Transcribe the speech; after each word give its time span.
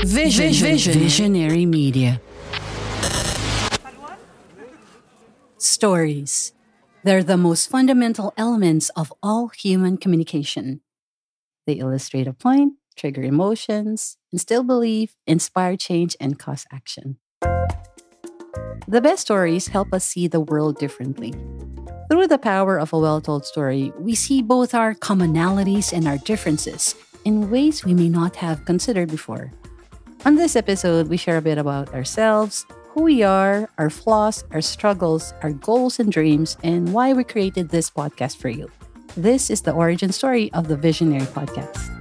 Vision, 0.00 0.52
Vision, 0.52 0.94
VisioNeri 0.94 1.66
Media. 1.66 2.20
Stories. 5.56 6.52
They're 7.02 7.24
the 7.24 7.36
most 7.36 7.68
fundamental 7.68 8.32
elements 8.36 8.90
of 8.90 9.12
all 9.24 9.48
human 9.48 9.96
communication. 9.96 10.82
They 11.66 11.74
illustrate 11.74 12.28
a 12.28 12.32
point, 12.32 12.74
trigger 12.96 13.22
emotions, 13.22 14.16
instill 14.30 14.62
belief, 14.62 15.16
inspire 15.26 15.76
change, 15.76 16.16
and 16.20 16.38
cause 16.38 16.64
action. 16.72 17.18
The 18.86 19.00
best 19.02 19.22
stories 19.22 19.66
help 19.66 19.92
us 19.92 20.04
see 20.04 20.28
the 20.28 20.40
world 20.40 20.78
differently. 20.78 21.34
Through 22.08 22.28
the 22.28 22.38
power 22.38 22.78
of 22.78 22.92
a 22.92 22.98
well 22.98 23.20
told 23.20 23.44
story, 23.44 23.92
we 23.98 24.14
see 24.14 24.42
both 24.42 24.74
our 24.74 24.94
commonalities 24.94 25.92
and 25.92 26.06
our 26.06 26.18
differences 26.18 26.94
in 27.24 27.50
ways 27.50 27.84
we 27.84 27.94
may 27.94 28.08
not 28.08 28.36
have 28.36 28.64
considered 28.64 29.10
before. 29.10 29.52
On 30.24 30.34
this 30.34 30.56
episode, 30.56 31.08
we 31.08 31.16
share 31.16 31.36
a 31.38 31.42
bit 31.42 31.58
about 31.58 31.94
ourselves, 31.94 32.66
who 32.90 33.02
we 33.02 33.22
are, 33.22 33.70
our 33.78 33.88
flaws, 33.88 34.44
our 34.50 34.60
struggles, 34.60 35.32
our 35.42 35.52
goals 35.52 36.00
and 36.00 36.10
dreams, 36.10 36.56
and 36.64 36.92
why 36.92 37.12
we 37.12 37.22
created 37.22 37.68
this 37.68 37.88
podcast 37.88 38.36
for 38.36 38.48
you. 38.48 38.68
This 39.16 39.48
is 39.48 39.62
the 39.62 39.72
origin 39.72 40.10
story 40.10 40.52
of 40.52 40.66
the 40.66 40.76
VisioNeri 40.76 41.26
Podcast. 41.30 41.94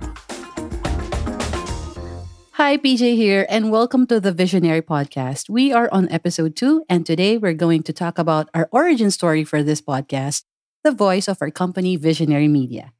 Hi, 2.54 2.76
PJ 2.78 3.16
here, 3.16 3.46
and 3.50 3.72
welcome 3.72 4.08
to 4.08 4.20
the 4.20 4.34
VisioNeri 4.34 4.82
Podcast. 4.82 5.48
We 5.48 5.72
are 5.72 5.88
on 5.92 6.10
episode 6.10 6.56
two, 6.56 6.84
and 6.90 7.06
today 7.06 7.38
we're 7.38 7.54
going 7.54 7.84
to 7.84 7.94
talk 7.94 8.18
about 8.18 8.50
our 8.54 8.68
origin 8.72 9.12
story 9.12 9.44
for 9.44 9.62
this 9.62 9.80
podcast, 9.80 10.44
the 10.84 10.92
voice 10.92 11.28
of 11.28 11.38
our 11.40 11.52
company, 11.52 11.98
VisioNeri 12.00 12.50
Media. 12.50 12.94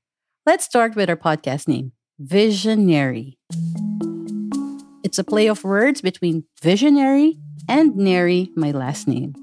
Let's 0.46 0.66
start 0.66 0.96
with 0.96 1.10
our 1.10 1.18
podcast 1.18 1.68
name, 1.68 1.94
VisioNeri. 2.22 3.38
It's 5.04 5.20
a 5.20 5.24
play 5.24 5.48
of 5.48 5.64
words 5.64 6.02
between 6.02 6.46
visionary 6.62 7.38
and 7.70 7.96
Neri, 7.96 8.52
my 8.56 8.72
last 8.72 9.08
name. 9.08 9.36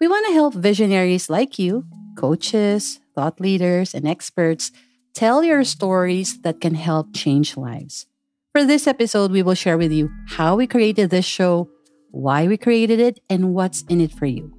We 0.00 0.08
want 0.08 0.26
to 0.28 0.32
help 0.34 0.54
visionaries 0.54 1.28
like 1.28 1.58
you, 1.58 1.84
coaches, 2.16 3.00
thought 3.14 3.40
leaders, 3.40 3.94
and 3.94 4.06
experts 4.06 4.70
tell 5.14 5.42
your 5.42 5.64
stories 5.64 6.40
that 6.42 6.60
can 6.60 6.74
help 6.74 7.14
change 7.14 7.56
lives. 7.56 8.06
For 8.52 8.64
this 8.64 8.86
episode, 8.86 9.30
we 9.32 9.42
will 9.42 9.54
share 9.54 9.78
with 9.78 9.92
you 9.92 10.10
how 10.28 10.56
we 10.56 10.66
created 10.66 11.10
this 11.10 11.24
show, 11.24 11.68
why 12.10 12.46
we 12.46 12.56
created 12.56 13.00
it, 13.00 13.20
and 13.28 13.54
what's 13.54 13.82
in 13.82 14.00
it 14.00 14.12
for 14.12 14.26
you. 14.26 14.52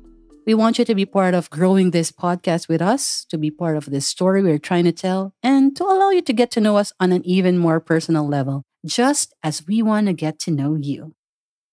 We 0.45 0.53
want 0.55 0.80
you 0.80 0.86
to 0.86 0.95
be 0.95 1.05
part 1.05 1.33
of 1.33 1.50
growing 1.50 1.92
this 1.92 2.11
podcast 2.11 2.67
with 2.67 2.81
us, 2.81 3.26
to 3.26 3.38
be 3.38 3.52
part 3.52 3.78
of 3.78 3.86
this 3.86 4.08
story 4.08 4.42
we're 4.42 4.58
trying 4.58 4.86
to 4.86 4.92
tell, 4.92 5.33
and 5.44 5.76
to 5.76 5.83
allow 5.83 6.09
you 6.09 6.22
to 6.23 6.33
get 6.33 6.52
to 6.52 6.61
know 6.61 6.78
us 6.78 6.94
on 7.00 7.11
an 7.11 7.26
even 7.26 7.58
more 7.58 7.80
personal 7.80 8.28
level, 8.28 8.64
just 8.85 9.33
as 9.43 9.65
we 9.67 9.81
want 9.81 10.07
to 10.07 10.13
get 10.13 10.39
to 10.39 10.51
know 10.51 10.75
you. 10.75 11.15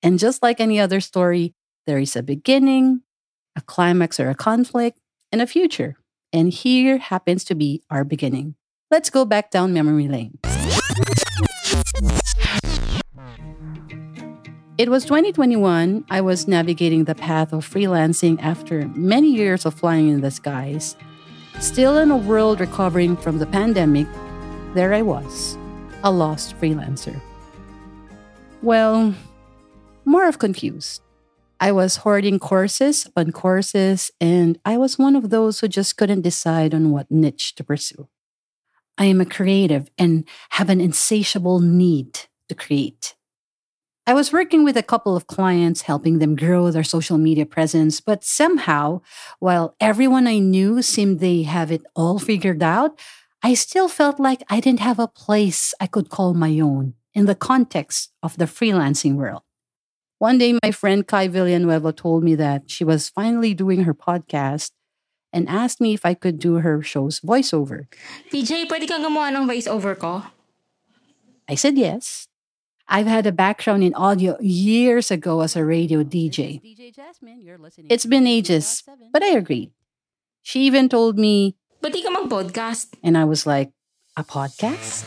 And 0.03 0.19
just 0.19 0.43
like 0.43 0.61
any 0.61 0.79
other 0.79 1.01
story, 1.01 1.55
there 1.87 1.99
is 1.99 2.15
a 2.15 2.23
beginning, 2.23 3.03
a 3.57 3.61
climax 3.61 4.21
or 4.21 4.31
a 4.31 4.35
conflict, 4.35 5.01
and 5.33 5.43
a 5.43 5.47
future. 5.47 5.97
And 6.33 6.53
here 6.53 6.99
happens 6.99 7.45
to 7.45 7.55
be 7.55 7.83
our 7.91 8.05
beginning. 8.05 8.55
Let's 8.91 9.11
go 9.11 9.25
back 9.25 9.51
down 9.51 9.73
memory 9.73 10.09
lane. 10.09 10.39
It 14.79 14.91
was 14.91 15.05
2021. 15.05 16.05
I 16.09 16.21
was 16.21 16.47
navigating 16.47 17.05
the 17.05 17.17
path 17.17 17.53
of 17.53 17.69
freelancing 17.69 18.41
after 18.41 18.87
many 18.95 19.35
years 19.35 19.67
of 19.67 19.75
flying 19.75 20.09
in 20.09 20.21
the 20.21 20.31
skies. 20.31 20.95
Still 21.59 21.99
in 21.99 22.13
a 22.13 22.17
world 22.17 22.61
recovering 22.61 23.17
from 23.17 23.39
the 23.39 23.47
pandemic, 23.47 24.07
there 24.75 24.95
I 24.95 25.03
was, 25.03 25.59
a 26.05 26.11
lost 26.11 26.59
freelancer. 26.61 27.21
Well, 28.63 29.15
more 30.05 30.29
of 30.29 30.39
confused. 30.39 31.03
I 31.61 31.73
was 31.73 31.97
hoarding 31.97 32.39
courses 32.39 33.07
upon 33.07 33.33
courses, 33.33 34.13
and 34.21 34.59
I 34.65 34.77
was 34.77 34.99
one 34.99 35.17
of 35.17 35.31
those 35.31 35.61
who 35.61 35.69
just 35.69 35.97
couldn't 35.97 36.23
decide 36.23 36.73
on 36.73 36.93
what 36.93 37.11
niche 37.11 37.55
to 37.57 37.65
pursue. 37.65 38.09
I 38.97 39.07
am 39.07 39.21
a 39.21 39.27
creative 39.27 39.91
and 39.99 40.29
have 40.51 40.71
an 40.71 40.81
insatiable 40.81 41.61
need 41.61 42.21
to 42.49 42.55
create. 42.55 43.17
I 44.07 44.15
was 44.15 44.33
working 44.33 44.65
with 44.65 44.77
a 44.77 44.83
couple 44.83 45.17
of 45.17 45.27
clients, 45.27 45.83
helping 45.83 46.19
them 46.19 46.35
grow 46.35 46.71
their 46.71 46.85
social 46.85 47.19
media 47.19 47.45
presence, 47.45 48.01
but 48.01 48.25
somehow, 48.25 49.03
while 49.39 49.75
everyone 49.81 50.27
I 50.27 50.39
knew 50.39 50.81
seemed 50.81 51.21
they 51.21 51.43
have 51.43 51.71
it 51.71 51.83
all 51.95 52.19
figured 52.19 52.63
out, 52.63 52.99
I 53.43 53.55
still 53.55 53.89
felt 53.89 54.19
like 54.19 54.43
I 54.51 54.61
didn't 54.61 54.81
have 54.81 54.99
a 54.99 55.07
place 55.07 55.73
I 55.81 55.87
could 55.87 56.11
call 56.11 56.35
my 56.35 56.59
own 56.59 56.95
in 57.15 57.27
the 57.27 57.35
context 57.35 58.11
of 58.23 58.37
the 58.37 58.47
freelancing 58.47 59.15
world. 59.15 59.43
One 60.19 60.39
day, 60.39 60.59
my 60.63 60.73
friend 60.73 61.07
Kai 61.07 61.29
Villanueva 61.29 61.93
told 61.93 62.25
me 62.25 62.35
that 62.35 62.71
she 62.71 62.83
was 62.83 63.09
finally 63.09 63.55
doing 63.55 63.85
her 63.85 63.95
podcast 63.95 64.73
and 65.33 65.49
asked 65.49 65.81
me 65.81 65.95
if 65.95 66.05
I 66.05 66.15
could 66.15 66.39
do 66.39 66.55
her 66.55 66.83
show's 66.83 67.21
voiceover. 67.21 67.87
PJ, 68.33 68.67
pwede 68.67 68.89
kang 68.89 69.05
gumawa 69.05 69.31
ng 69.31 69.47
voiceover 69.47 69.95
ko? 69.95 70.27
I 71.49 71.55
said 71.55 71.79
yes. 71.79 72.27
I've 72.89 73.07
had 73.07 73.27
a 73.27 73.33
background 73.33 73.85
in 73.85 73.95
audio 73.95 74.37
years 74.41 75.11
ago 75.13 75.43
as 75.43 75.55
a 75.55 75.65
radio 75.65 76.03
DJ. 76.03 76.59
It's 77.89 78.07
been 78.07 78.27
ages, 78.27 78.83
but 79.13 79.23
I 79.23 79.37
agreed. 79.37 79.71
She 80.43 80.65
even 80.65 80.89
told 80.89 81.19
me, 81.19 81.58
Ba't 81.79 81.95
di 81.95 82.03
ka 82.03 82.11
mag-podcast? 82.11 82.91
and 83.07 83.15
I 83.17 83.23
was 83.25 83.47
like, 83.47 83.71
a 84.19 84.25
podcast? 84.27 85.07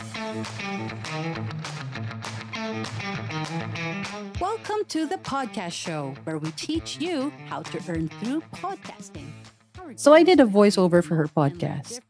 Welcome 4.40 4.88
to 4.88 5.04
the 5.04 5.20
podcast 5.20 5.76
show 5.76 6.16
where 6.24 6.38
we 6.40 6.48
teach 6.56 6.96
you 6.96 7.28
how 7.52 7.60
to 7.68 7.76
earn 7.88 8.08
through 8.20 8.40
podcasting. 8.56 9.28
So 10.00 10.14
I 10.16 10.22
did 10.24 10.40
a 10.40 10.48
voiceover 10.48 11.04
for 11.04 11.14
her 11.16 11.28
podcast. 11.28 12.00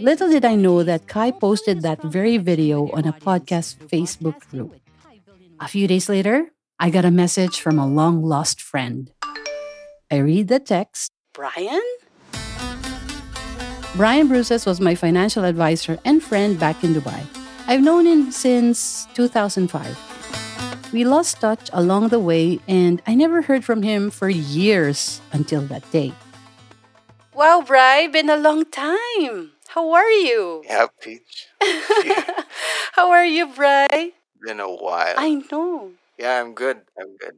Little 0.00 0.28
did 0.28 0.44
I 0.44 0.54
know 0.54 0.84
that 0.84 1.08
Kai 1.08 1.30
posted 1.32 1.80
that 1.82 2.02
very 2.04 2.36
video 2.36 2.92
on 2.92 3.08
a 3.08 3.16
podcast 3.16 3.80
Facebook 3.88 4.44
group. 4.52 4.76
A 5.60 5.68
few 5.68 5.88
days 5.88 6.08
later, 6.08 6.52
I 6.78 6.90
got 6.90 7.08
a 7.08 7.10
message 7.10 7.60
from 7.60 7.78
a 7.78 7.88
long 7.88 8.20
lost 8.22 8.60
friend. 8.60 9.10
I 10.12 10.20
read 10.20 10.48
the 10.48 10.60
text 10.60 11.10
Brian? 11.32 11.80
Brian 13.98 14.28
Bruces 14.28 14.64
was 14.64 14.80
my 14.80 14.94
financial 14.94 15.42
advisor 15.42 15.98
and 16.04 16.22
friend 16.22 16.54
back 16.56 16.84
in 16.84 16.94
Dubai. 16.94 17.26
I've 17.66 17.82
known 17.82 18.06
him 18.06 18.30
since 18.30 19.08
2005. 19.14 20.92
We 20.92 21.02
lost 21.02 21.40
touch 21.40 21.68
along 21.72 22.10
the 22.10 22.20
way, 22.20 22.60
and 22.68 23.02
I 23.08 23.16
never 23.16 23.42
heard 23.42 23.64
from 23.64 23.82
him 23.82 24.10
for 24.10 24.28
years 24.28 25.20
until 25.32 25.62
that 25.62 25.82
day. 25.90 26.14
Wow, 27.34 27.60
Bri, 27.66 28.06
been 28.06 28.30
a 28.30 28.36
long 28.36 28.66
time. 28.70 29.50
How 29.66 29.90
are 29.90 30.12
you? 30.12 30.62
Yeah, 30.64 30.86
Peach. 31.02 31.48
How 32.92 33.10
are 33.10 33.26
you, 33.26 33.48
Bri? 33.50 34.14
Been 34.46 34.60
a 34.60 34.70
while. 34.70 35.18
I 35.18 35.42
know. 35.50 35.90
Yeah, 36.16 36.40
I'm 36.40 36.54
good. 36.54 36.82
I'm 36.94 37.16
good. 37.16 37.34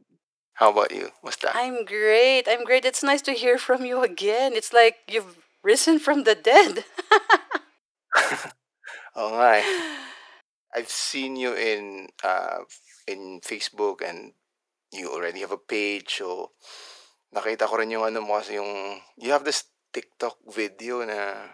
How 0.53 0.69
about 0.69 0.91
you? 0.91 1.09
What's 1.21 1.37
that? 1.37 1.55
I'm 1.55 1.85
great. 1.85 2.43
I'm 2.47 2.63
great. 2.63 2.85
It's 2.85 3.01
nice 3.01 3.23
to 3.23 3.31
hear 3.31 3.57
from 3.57 3.83
you 3.83 4.03
again. 4.03 4.53
It's 4.53 4.71
like 4.71 4.97
you've 5.09 5.40
risen 5.63 5.99
from 5.99 6.23
the 6.23 6.35
dead. 6.35 6.85
oh 9.15 9.37
my. 9.37 9.63
I've 10.75 10.89
seen 10.89 11.35
you 11.35 11.53
in 11.53 12.07
uh 12.23 12.63
in 13.07 13.41
Facebook 13.43 13.99
and 13.99 14.31
you 14.91 15.11
already 15.11 15.41
have 15.41 15.51
a 15.51 15.59
page 15.59 16.23
so 16.23 16.51
nakita 17.35 17.67
ko 17.67 17.79
rin 17.79 17.91
yung 17.91 18.07
ano 18.07 18.23
mo 18.23 18.39
kasi 18.39 18.55
yung 18.55 18.99
you 19.19 19.31
have 19.31 19.43
this 19.43 19.67
TikTok 19.91 20.39
video 20.47 21.03
na 21.03 21.51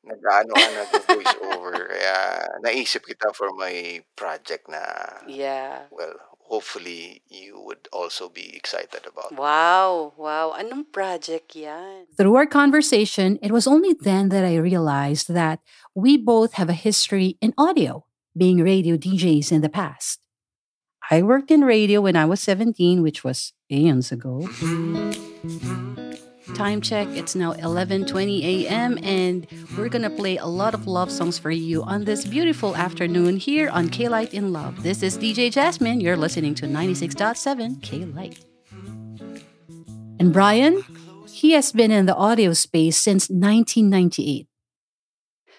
nag-ano 0.00 0.52
ka 0.56 0.68
nag-voice 0.76 1.36
over 1.56 1.76
kaya 1.92 2.16
naisip 2.64 3.04
kita 3.04 3.32
for 3.36 3.52
my 3.56 4.00
project 4.16 4.68
na 4.68 4.80
yeah. 5.28 5.88
well 5.92 6.16
hopefully 6.50 7.22
you 7.30 7.62
would 7.62 7.86
also 7.92 8.28
be 8.28 8.54
excited 8.56 9.06
about. 9.06 9.30
Wow, 9.38 10.12
wow. 10.18 10.52
Anong 10.58 10.90
project 10.92 11.54
yan? 11.54 12.10
Through 12.18 12.34
our 12.34 12.46
conversation, 12.46 13.38
it 13.40 13.52
was 13.52 13.70
only 13.70 13.94
then 13.94 14.28
that 14.30 14.44
I 14.44 14.56
realized 14.58 15.32
that 15.32 15.60
we 15.94 16.18
both 16.18 16.54
have 16.54 16.68
a 16.68 16.74
history 16.74 17.38
in 17.40 17.54
audio, 17.56 18.04
being 18.36 18.58
radio 18.58 18.96
DJs 18.98 19.52
in 19.52 19.62
the 19.62 19.70
past. 19.70 20.18
I 21.10 21.22
worked 21.22 21.50
in 21.50 21.62
radio 21.62 22.02
when 22.02 22.16
I 22.16 22.26
was 22.26 22.40
17, 22.42 23.02
which 23.02 23.22
was 23.22 23.52
aeons 23.70 24.10
ago. 24.10 24.42
Time 26.54 26.80
check, 26.80 27.08
it's 27.16 27.34
now 27.34 27.52
11:20 27.54 28.66
a.m. 28.66 28.98
and 29.02 29.46
we're 29.76 29.88
going 29.88 30.02
to 30.02 30.10
play 30.10 30.36
a 30.36 30.46
lot 30.46 30.74
of 30.74 30.86
love 30.86 31.10
songs 31.10 31.38
for 31.38 31.50
you 31.50 31.82
on 31.82 32.04
this 32.04 32.26
beautiful 32.26 32.76
afternoon 32.76 33.36
here 33.36 33.70
on 33.70 33.88
K-Light 33.88 34.34
in 34.34 34.52
Love. 34.52 34.82
This 34.82 35.02
is 35.02 35.16
DJ 35.16 35.50
Jasmine. 35.50 36.00
You're 36.00 36.16
listening 36.16 36.54
to 36.56 36.66
96.7 36.66 37.82
K-Light. 37.82 38.44
And 40.18 40.32
Brian, 40.32 40.84
he 41.30 41.52
has 41.52 41.72
been 41.72 41.90
in 41.90 42.06
the 42.06 42.14
audio 42.14 42.52
space 42.52 42.96
since 42.96 43.30
1998. 43.30 44.46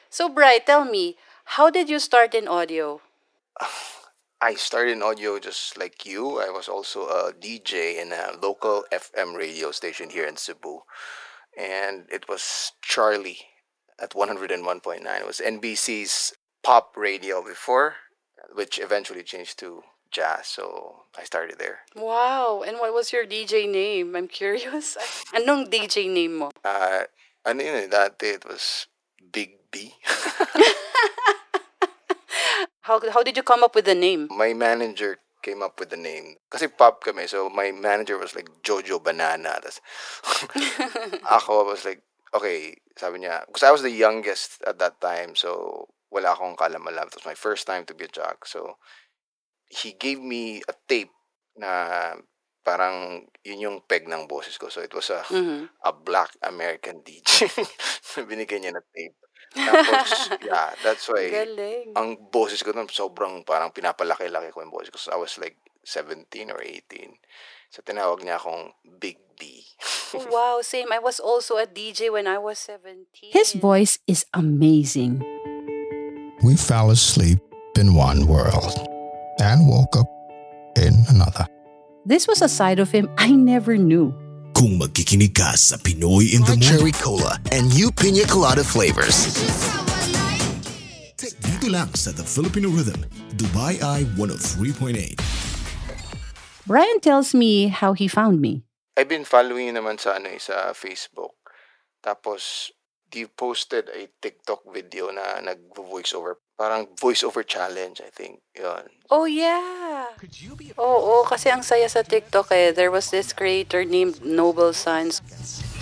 So, 0.10 0.30
Brian, 0.30 0.62
tell 0.66 0.86
me, 0.86 1.18
how 1.58 1.70
did 1.70 1.90
you 1.90 2.00
start 2.00 2.36
in 2.36 2.48
audio? 2.48 3.02
I 4.42 4.56
started 4.56 4.94
in 4.94 5.04
audio 5.04 5.38
just 5.38 5.78
like 5.78 6.04
you. 6.04 6.42
I 6.42 6.50
was 6.50 6.68
also 6.68 7.06
a 7.06 7.32
DJ 7.32 8.02
in 8.02 8.12
a 8.12 8.34
local 8.42 8.84
FM 8.92 9.38
radio 9.38 9.70
station 9.70 10.10
here 10.10 10.26
in 10.26 10.36
Cebu. 10.36 10.82
And 11.56 12.08
it 12.12 12.28
was 12.28 12.72
Charlie 12.82 13.38
at 14.02 14.12
101.9. 14.12 15.06
It 15.06 15.28
was 15.28 15.40
NBC's 15.46 16.34
pop 16.64 16.98
radio 16.98 17.44
before, 17.46 17.98
which 18.56 18.80
eventually 18.80 19.22
changed 19.22 19.60
to 19.60 19.84
jazz. 20.10 20.48
So 20.48 21.04
I 21.16 21.24
started 21.24 21.60
there. 21.60 21.82
Wow. 21.96 22.64
And 22.66 22.78
what 22.80 22.96
was 22.96 23.14
your 23.14 23.28
DJ 23.28 23.70
name? 23.70 24.16
I'm 24.16 24.28
curious. 24.28 24.98
Anong 25.36 25.70
DJ 25.70 26.12
name 26.12 26.38
mo? 26.38 26.50
Uh, 26.66 27.04
ano 27.46 27.62
yun 27.62 27.76
eh, 27.76 27.88
dati 27.88 28.42
it 28.42 28.46
was 28.46 28.88
Big 29.32 29.70
B. 29.70 29.94
How, 32.92 33.00
how 33.16 33.24
did 33.24 33.38
you 33.38 33.44
come 33.44 33.64
up 33.64 33.74
with 33.74 33.86
the 33.86 33.96
name? 33.96 34.28
my 34.36 34.52
manager 34.52 35.16
came 35.42 35.64
up 35.64 35.80
with 35.80 35.90
the 35.90 35.98
name. 35.98 36.36
Kasi 36.52 36.68
pop 36.68 37.00
kami, 37.00 37.24
so 37.24 37.48
my 37.48 37.72
manager 37.72 38.20
was 38.20 38.36
like 38.36 38.52
Jojo 38.68 39.00
Banana. 39.00 39.64
Tas, 39.64 39.80
ako 41.32 41.72
was 41.72 41.88
like, 41.88 42.04
okay, 42.36 42.76
sabi 43.00 43.24
niya, 43.24 43.48
because 43.48 43.64
I 43.64 43.72
was 43.72 43.80
the 43.82 43.96
youngest 43.96 44.60
at 44.68 44.76
that 44.84 45.00
time, 45.00 45.40
so 45.40 45.88
wala 46.12 46.36
akong 46.36 46.60
kalam-alam. 46.60 47.08
It 47.08 47.16
was 47.16 47.24
my 47.26 47.34
first 47.40 47.64
time 47.64 47.88
to 47.88 47.96
be 47.96 48.04
a 48.04 48.12
jock. 48.12 48.44
So, 48.44 48.76
he 49.72 49.96
gave 49.96 50.20
me 50.20 50.60
a 50.68 50.76
tape 50.92 51.16
na 51.56 52.20
parang 52.68 53.24
yun 53.48 53.64
yung 53.64 53.78
peg 53.88 54.04
ng 54.12 54.28
boses 54.28 54.60
ko. 54.60 54.68
So, 54.68 54.84
it 54.84 54.92
was 54.92 55.08
a, 55.16 55.24
Mhm. 55.32 55.72
a 55.88 55.96
black 55.96 56.36
American 56.44 57.00
DJ. 57.08 57.48
Binigyan 58.28 58.68
niya 58.68 58.76
na 58.76 58.84
tape. 58.92 59.16
Tapos, 59.52 60.32
yeah, 60.48 60.72
that's 60.80 61.06
why 61.12 61.28
Galing. 61.28 61.92
ang 61.96 62.16
boses 62.32 62.64
ko 62.64 62.72
nun 62.72 62.88
sobrang 62.88 63.44
parang 63.44 63.76
pinapalaki-laki 63.76 64.56
ko 64.56 64.64
yung 64.64 64.72
boses 64.72 64.92
ko. 64.92 64.98
So 64.98 65.12
I 65.12 65.20
was 65.20 65.36
like 65.36 65.60
17 65.84 66.28
or 66.52 66.64
18. 66.64 67.20
So 67.72 67.84
tinawag 67.84 68.24
niya 68.24 68.40
akong 68.40 68.72
Big 69.00 69.20
B. 69.36 69.64
Oh, 70.16 70.28
wow, 70.34 70.56
same. 70.64 70.92
I 70.92 71.00
was 71.00 71.20
also 71.20 71.56
a 71.60 71.68
DJ 71.68 72.12
when 72.12 72.28
I 72.28 72.38
was 72.38 72.60
17. 72.60 73.32
His 73.32 73.54
voice 73.54 74.00
is 74.08 74.26
amazing. 74.34 75.24
We 76.44 76.56
fell 76.56 76.92
asleep 76.92 77.40
in 77.78 77.94
one 77.94 78.28
world 78.28 78.76
and 79.40 79.68
woke 79.68 79.96
up 79.96 80.10
in 80.76 80.94
another. 81.10 81.48
This 82.06 82.28
was 82.28 82.42
a 82.42 82.50
side 82.50 82.80
of 82.80 82.92
him 82.92 83.10
I 83.18 83.32
never 83.32 83.78
knew. 83.78 84.14
Kung 84.62 84.78
magkikinig 84.78 85.34
ka 85.34 85.58
sa 85.58 85.74
Pinoy 85.74 86.38
in 86.38 86.46
the 86.46 86.54
Our 86.54 86.62
Morning, 86.62 86.62
cherry 86.62 86.94
cola 86.94 87.42
and 87.50 87.66
new 87.74 87.90
pina 87.90 88.30
colada 88.30 88.62
flavors. 88.62 89.34
dito 91.18 91.66
lang 91.66 91.90
sa 91.98 92.14
The 92.14 92.22
Filipino 92.22 92.70
Rhythm, 92.70 93.02
Dubai 93.42 93.82
Eye 93.82 94.06
103.8. 94.14 95.18
Brian 96.70 97.02
tells 97.02 97.34
me 97.34 97.74
how 97.74 97.98
he 97.98 98.06
found 98.06 98.38
me. 98.38 98.62
I've 98.94 99.10
been 99.10 99.26
following 99.26 99.66
you 99.66 99.74
naman 99.74 99.98
sa, 99.98 100.22
ano, 100.22 100.30
eh, 100.30 100.38
sa 100.38 100.78
Facebook. 100.78 101.42
Tapos, 102.06 102.70
you 103.18 103.34
posted 103.34 103.90
a 103.90 104.14
TikTok 104.22 104.70
video 104.70 105.10
na 105.10 105.42
nag-voiceover. 105.42 106.38
Parang 106.54 106.86
voice 107.02 107.26
over 107.26 107.42
challenge, 107.42 107.98
I 107.98 108.14
think. 108.14 108.46
Yun. 108.54 108.94
Oh, 109.10 109.26
yeah. 109.26 109.91
Oo, 110.78 111.24
kasi 111.26 111.50
ang 111.50 111.64
saya 111.64 111.88
sa 111.90 112.04
TikTok 112.04 112.52
eh. 112.52 112.72
There 112.72 112.92
was 112.92 113.10
this 113.12 113.34
creator 113.34 113.84
named 113.84 114.24
Noble 114.24 114.74
Sons. 114.74 115.22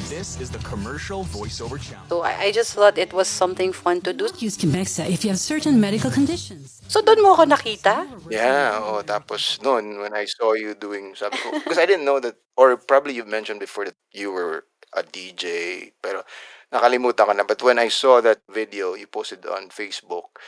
This 0.10 0.42
is 0.42 0.50
the 0.50 0.58
commercial 0.66 1.22
voiceover 1.22 1.78
challenge. 1.78 2.10
So 2.10 2.26
I, 2.26 2.50
I 2.50 2.52
just 2.52 2.74
thought 2.74 2.98
it 2.98 3.14
was 3.14 3.30
something 3.30 3.70
fun 3.70 4.02
to 4.10 4.14
do. 4.14 4.26
Use 4.42 4.58
Kimexa 4.58 5.06
if 5.06 5.22
you 5.22 5.30
have 5.30 5.38
certain 5.38 5.78
medical 5.78 6.10
conditions. 6.10 6.82
So 6.90 7.06
doon 7.06 7.22
mo 7.22 7.38
ako 7.38 7.46
nakita? 7.46 8.10
Yeah, 8.34 8.82
oh, 8.82 9.06
tapos 9.06 9.62
noon, 9.62 10.02
when 10.02 10.18
I 10.18 10.26
saw 10.26 10.58
you 10.58 10.74
doing, 10.74 11.14
sabi 11.14 11.38
ko, 11.38 11.54
because 11.62 11.78
I 11.78 11.86
didn't 11.86 12.10
know 12.10 12.18
that, 12.26 12.42
or 12.58 12.74
probably 12.82 13.14
you 13.14 13.26
mentioned 13.30 13.62
before 13.62 13.86
that 13.86 13.94
you 14.10 14.34
were 14.34 14.66
a 14.98 15.06
DJ, 15.06 15.94
pero 16.02 16.26
nakalimutan 16.74 17.30
ko 17.30 17.34
na. 17.38 17.46
But 17.46 17.62
when 17.62 17.78
I 17.78 17.94
saw 17.94 18.18
that 18.26 18.42
video 18.50 18.98
you 18.98 19.06
posted 19.06 19.46
on 19.46 19.70
Facebook, 19.70 20.42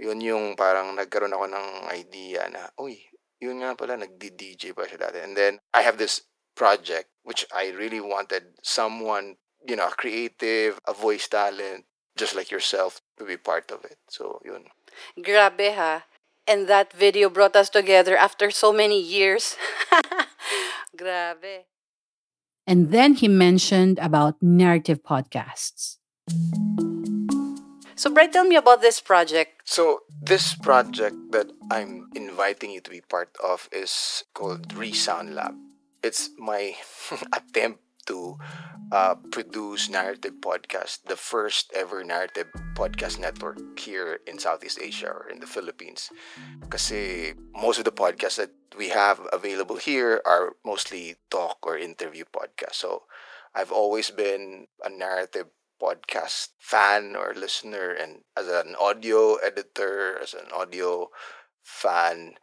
yun 0.00 0.24
yung 0.24 0.56
parang 0.56 0.96
nagkaroon 0.96 1.36
ako 1.36 1.52
ng 1.52 1.66
idea 1.92 2.48
na, 2.48 2.72
uy, 2.80 2.96
yun 3.42 3.58
nga 3.58 3.74
pala, 3.74 3.98
nagdi-DJ 3.98 4.70
pa 4.70 4.86
siya 4.86 5.10
dati. 5.10 5.18
And 5.18 5.34
then, 5.34 5.58
I 5.74 5.82
have 5.82 5.98
this 5.98 6.22
project, 6.54 7.10
which 7.26 7.42
I 7.50 7.74
really 7.74 7.98
wanted 7.98 8.54
someone, 8.62 9.34
you 9.66 9.74
know, 9.74 9.90
a 9.90 9.98
creative, 9.98 10.78
a 10.86 10.94
voice 10.94 11.26
talent, 11.26 11.84
just 12.14 12.38
like 12.38 12.54
yourself, 12.54 13.02
to 13.18 13.26
be 13.26 13.36
part 13.36 13.74
of 13.74 13.84
it. 13.84 13.98
So, 14.06 14.38
yun. 14.46 14.70
Grabe 15.18 15.74
ha. 15.74 16.06
And 16.46 16.66
that 16.68 16.92
video 16.92 17.28
brought 17.28 17.56
us 17.58 17.68
together 17.68 18.16
after 18.16 18.50
so 18.50 18.72
many 18.72 19.00
years. 19.00 19.56
Grabe. 20.96 21.66
And 22.66 22.90
then 22.90 23.14
he 23.14 23.26
mentioned 23.26 23.98
about 23.98 24.42
narrative 24.42 25.02
podcasts. 25.02 25.98
So 28.02 28.10
Bright, 28.10 28.32
tell 28.32 28.42
me 28.42 28.56
about 28.56 28.80
this 28.80 28.98
project. 28.98 29.62
So 29.62 30.00
this 30.20 30.56
project 30.56 31.14
that 31.30 31.52
I'm 31.70 32.10
inviting 32.16 32.72
you 32.72 32.80
to 32.80 32.90
be 32.90 33.00
part 33.00 33.30
of 33.38 33.68
is 33.70 34.24
called 34.34 34.74
Resound 34.74 35.36
Lab. 35.36 35.54
It's 36.02 36.30
my 36.36 36.74
attempt 37.32 37.78
to 38.06 38.38
uh, 38.90 39.14
produce 39.30 39.88
narrative 39.88 40.42
podcast, 40.42 41.06
the 41.06 41.14
first 41.14 41.70
ever 41.76 42.02
narrative 42.02 42.50
podcast 42.74 43.20
network 43.20 43.78
here 43.78 44.18
in 44.26 44.36
Southeast 44.40 44.80
Asia 44.82 45.06
or 45.06 45.30
in 45.30 45.38
the 45.38 45.46
Philippines. 45.46 46.10
Kasi 46.70 47.34
most 47.54 47.78
of 47.78 47.84
the 47.84 47.94
podcasts 47.94 48.42
that 48.42 48.50
we 48.76 48.88
have 48.88 49.20
available 49.32 49.76
here 49.76 50.20
are 50.26 50.58
mostly 50.66 51.22
talk 51.30 51.62
or 51.62 51.78
interview 51.78 52.24
podcasts. 52.34 52.82
So 52.82 53.06
I've 53.54 53.70
always 53.70 54.10
been 54.10 54.66
a 54.82 54.90
narrative 54.90 55.46
podcast 55.82 56.54
fan 56.58 57.16
or 57.16 57.34
listener 57.34 57.90
and 57.90 58.22
as 58.38 58.46
an 58.46 58.76
audio 58.78 59.34
editor 59.42 60.18
as 60.22 60.34
an 60.34 60.46
audio 60.54 61.10
fan 61.62 62.34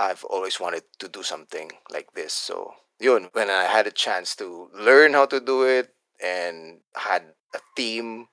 i've 0.00 0.24
always 0.24 0.58
wanted 0.58 0.82
to 0.98 1.08
do 1.08 1.22
something 1.22 1.70
like 1.90 2.12
this. 2.14 2.32
So 2.34 2.74
yun 2.98 3.30
when 3.32 3.50
i 3.50 3.64
had 3.64 3.86
a 3.86 3.94
chance 3.94 4.34
to 4.36 4.68
learn 4.74 5.14
how 5.14 5.26
to 5.26 5.38
do 5.38 5.62
it 5.62 5.94
and 6.18 6.80
had 6.96 7.22
a 7.54 7.60
team 7.76 8.26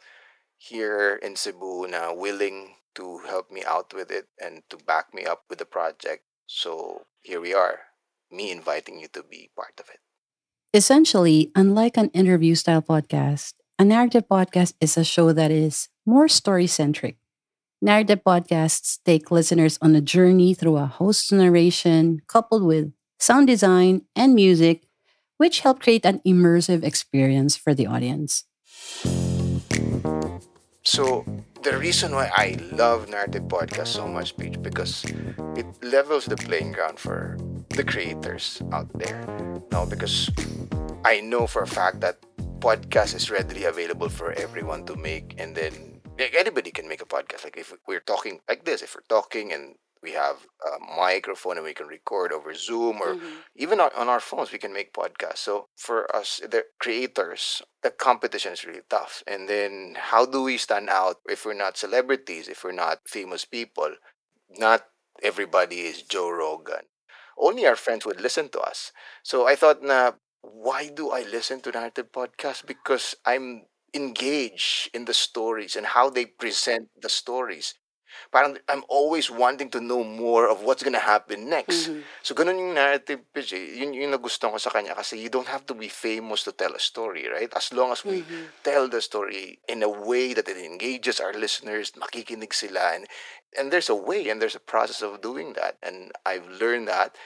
here 0.58 1.20
in 1.22 1.36
cebu 1.36 1.86
na 1.88 2.12
willing 2.16 2.76
to 2.96 3.20
help 3.28 3.52
me 3.52 3.64
out 3.68 3.94
with 3.94 4.12
it 4.12 4.28
and 4.42 4.64
to 4.70 4.78
back 4.78 5.14
me 5.14 5.26
up 5.26 5.44
with 5.50 5.60
the 5.60 5.66
project. 5.66 6.24
So 6.48 7.06
here 7.22 7.42
we 7.42 7.54
are 7.54 7.80
me 8.32 8.52
inviting 8.52 9.00
you 9.00 9.08
to 9.14 9.24
be 9.24 9.50
part 9.56 9.78
of 9.80 9.90
it. 9.90 10.00
Essentially, 10.74 11.52
unlike 11.56 11.98
an 11.98 12.10
interview 12.10 12.56
style 12.56 12.82
podcast, 12.82 13.54
a 13.80 13.86
narrative 13.86 14.28
podcast 14.30 14.74
is 14.80 14.98
a 14.98 15.04
show 15.04 15.34
that 15.34 15.52
is 15.52 15.90
more 16.06 16.28
story 16.28 16.68
centric. 16.68 17.18
Narrative 17.82 18.22
podcasts 18.26 19.00
take 19.04 19.32
listeners 19.32 19.78
on 19.82 19.96
a 19.96 20.02
journey 20.02 20.54
through 20.54 20.78
a 20.78 20.86
host's 20.86 21.32
narration 21.32 22.22
coupled 22.28 22.64
with 22.64 22.94
sound 23.20 23.48
design 23.48 24.04
and 24.16 24.36
music, 24.36 24.88
which 25.38 25.62
help 25.62 25.82
create 25.82 26.06
an 26.06 26.22
immersive 26.26 26.84
experience 26.84 27.58
for 27.58 27.74
the 27.74 27.88
audience. 27.88 28.46
So 30.84 31.26
the 31.64 31.78
reason 31.78 32.14
why 32.14 32.30
I 32.34 32.58
love 32.72 33.10
narrative 33.10 33.44
podcasts 33.44 33.96
so 33.96 34.08
much, 34.08 34.38
Paige, 34.38 34.62
because 34.62 35.04
it 35.58 35.66
levels 35.82 36.26
the 36.26 36.38
playing 36.38 36.74
ground 36.74 37.00
for 37.00 37.38
the 37.70 37.84
creators 37.84 38.62
out 38.72 38.88
there. 38.94 39.26
Now, 39.72 39.86
because 39.86 40.30
I 41.04 41.22
know 41.22 41.48
for 41.48 41.64
a 41.64 41.68
fact 41.68 42.02
that 42.02 42.20
podcast 42.64 43.14
is 43.14 43.30
readily 43.30 43.66
available 43.66 44.08
for 44.08 44.32
everyone 44.40 44.86
to 44.86 44.96
make, 44.96 45.36
and 45.38 45.54
then 45.54 46.00
like, 46.18 46.34
anybody 46.34 46.72
can 46.72 46.88
make 46.88 47.02
a 47.02 47.06
podcast. 47.06 47.44
Like 47.44 47.58
if 47.58 47.74
we're 47.86 48.00
talking 48.00 48.40
like 48.48 48.64
this, 48.64 48.82
if 48.82 48.96
we're 48.96 49.10
talking 49.10 49.52
and 49.52 49.76
we 50.02 50.14
have 50.14 50.48
a 50.66 50.80
microphone 50.98 51.58
and 51.58 51.66
we 51.66 51.74
can 51.74 51.88
record 51.88 52.32
over 52.32 52.54
Zoom 52.54 53.02
or 53.02 53.16
mm-hmm. 53.16 53.36
even 53.58 53.82
on, 53.82 53.90
on 53.98 54.08
our 54.08 54.22
phones 54.22 54.54
we 54.54 54.60
can 54.60 54.72
make 54.72 54.94
podcasts. 54.94 55.40
So 55.40 55.68
for 55.76 56.14
us 56.16 56.40
the 56.42 56.64
creators 56.80 57.62
the 57.82 57.92
competition 57.92 58.54
is 58.54 58.64
really 58.64 58.88
tough. 58.90 59.24
And 59.28 59.50
then 59.50 59.98
how 60.00 60.26
do 60.26 60.44
we 60.44 60.58
stand 60.58 60.90
out 60.90 61.18
if 61.28 61.46
we're 61.46 61.54
not 61.54 61.76
celebrities 61.76 62.48
if 62.48 62.64
we're 62.64 62.72
not 62.72 63.00
famous 63.06 63.44
people? 63.44 63.92
Not 64.50 64.86
everybody 65.22 65.82
is 65.82 66.02
joe 66.02 66.30
rogan. 66.30 66.88
Only 67.38 67.66
our 67.66 67.76
friends 67.76 68.06
would 68.06 68.22
listen 68.22 68.48
to 68.50 68.60
us. 68.62 68.94
So 69.22 69.48
i 69.48 69.56
thought 69.56 69.84
na 69.84 70.14
why 70.44 70.88
do 70.90 71.12
i 71.12 71.24
listen 71.24 71.62
to 71.62 71.72
narrative 71.72 72.12
podcasts 72.12 72.66
because 72.66 73.16
i'm 73.26 73.64
engaged 73.94 74.90
in 74.94 75.06
the 75.06 75.14
stories 75.14 75.76
and 75.76 75.86
how 75.86 76.10
they 76.10 76.26
present 76.26 76.90
the 77.02 77.10
stories 77.10 77.76
Parang 78.32 78.58
I'm 78.70 78.84
always 78.90 79.30
wanting 79.30 79.70
to 79.72 79.82
know 79.82 80.04
more 80.04 80.50
of 80.50 80.62
what's 80.62 80.84
gonna 80.84 81.02
happen 81.02 81.50
next. 81.50 81.90
Mhm. 81.90 82.04
So 82.22 82.36
ganun 82.36 82.60
yung 82.62 82.74
narrative 82.78 83.26
PJ. 83.34 83.58
Yun 83.58 83.94
yun 83.94 84.14
nagustuhan 84.14 84.54
ko 84.54 84.60
sa 84.62 84.70
kanya 84.70 84.94
kasi 84.94 85.18
you 85.18 85.30
don't 85.30 85.50
have 85.50 85.66
to 85.66 85.74
be 85.74 85.90
famous 85.90 86.46
to 86.46 86.54
tell 86.54 86.74
a 86.74 86.82
story, 86.82 87.26
right? 87.26 87.50
As 87.58 87.74
long 87.74 87.90
as 87.92 88.06
we 88.06 88.22
tell 88.62 88.86
the 88.88 89.02
story 89.02 89.60
in 89.68 89.82
a 89.82 89.90
way 89.90 90.34
that 90.34 90.46
it 90.50 90.58
engages 90.62 91.18
our 91.20 91.34
listeners, 91.34 91.94
makikinig 91.98 92.54
sila 92.54 92.94
and 92.94 93.10
and 93.58 93.70
there's 93.74 93.90
a 93.90 93.98
way 93.98 94.30
and 94.30 94.42
there's 94.42 94.58
a 94.58 94.64
process 94.64 95.02
of 95.02 95.22
doing 95.22 95.54
that. 95.58 95.78
And 95.82 96.14
I've 96.26 96.46
learned 96.62 96.88
that 96.90 97.18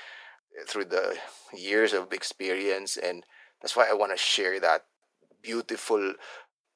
through 0.68 0.86
the 0.86 1.18
years 1.54 1.94
of 1.94 2.14
experience 2.14 2.98
and 2.98 3.24
that's 3.62 3.76
why 3.76 3.88
I 3.90 3.94
want 3.94 4.12
to 4.12 4.18
share 4.18 4.60
that 4.60 4.86
beautiful 5.42 6.14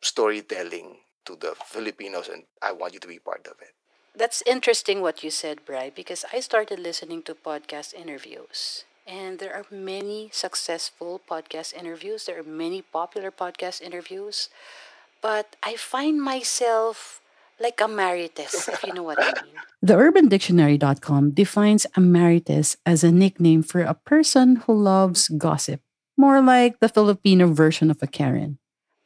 storytelling 0.02 0.98
to 1.26 1.36
the 1.36 1.54
Filipinos 1.66 2.28
and 2.28 2.44
I 2.62 2.72
want 2.72 2.94
you 2.94 3.00
to 3.00 3.08
be 3.08 3.20
part 3.20 3.48
of 3.48 3.62
it. 3.62 3.74
That's 4.16 4.44
interesting 4.46 5.02
what 5.02 5.24
you 5.24 5.30
said, 5.32 5.64
Bry, 5.66 5.90
because 5.90 6.26
I 6.34 6.42
started 6.42 6.80
listening 6.80 7.24
to 7.24 7.34
podcast 7.34 7.94
interviews. 7.94 8.84
And 9.08 9.40
there 9.40 9.54
are 9.54 9.66
many 9.72 10.30
successful 10.34 11.22
podcast 11.30 11.74
interviews. 11.74 12.26
There 12.26 12.40
are 12.40 12.44
many 12.44 12.82
popular 12.82 13.32
podcast 13.32 13.82
interviews. 13.82 14.50
But 15.22 15.56
I 15.64 15.76
find 15.76 16.22
myself 16.22 17.22
like 17.62 17.80
a 17.80 17.88
marites, 17.88 18.68
if 18.68 18.84
you 18.84 18.94
know 18.94 19.04
what 19.04 19.22
I 19.22 19.32
mean. 19.42 19.56
The 19.82 19.96
TheUrbanDictionary.com 19.98 21.32
defines 21.32 21.88
marites 21.98 22.78
as 22.86 23.04
a 23.04 23.12
nickname 23.12 23.64
for 23.64 23.82
a 23.82 23.96
person 23.96 24.68
who 24.68 24.74
loves 24.74 25.28
gossip, 25.30 25.82
more 26.18 26.42
like 26.42 26.80
the 26.80 26.90
Filipino 26.90 27.48
version 27.48 27.90
of 27.90 27.98
a 28.02 28.08
Karen. 28.08 28.60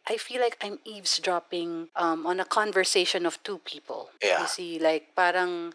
I 0.07 0.17
feel 0.17 0.41
like 0.41 0.57
I'm 0.62 0.79
eavesdropping 0.85 1.89
um, 1.95 2.25
on 2.27 2.39
a 2.39 2.45
conversation 2.45 3.25
of 3.25 3.41
two 3.43 3.59
people. 3.59 4.09
Yeah. 4.21 4.41
You 4.41 4.47
see, 4.47 4.79
like 4.79 5.15
parang 5.15 5.74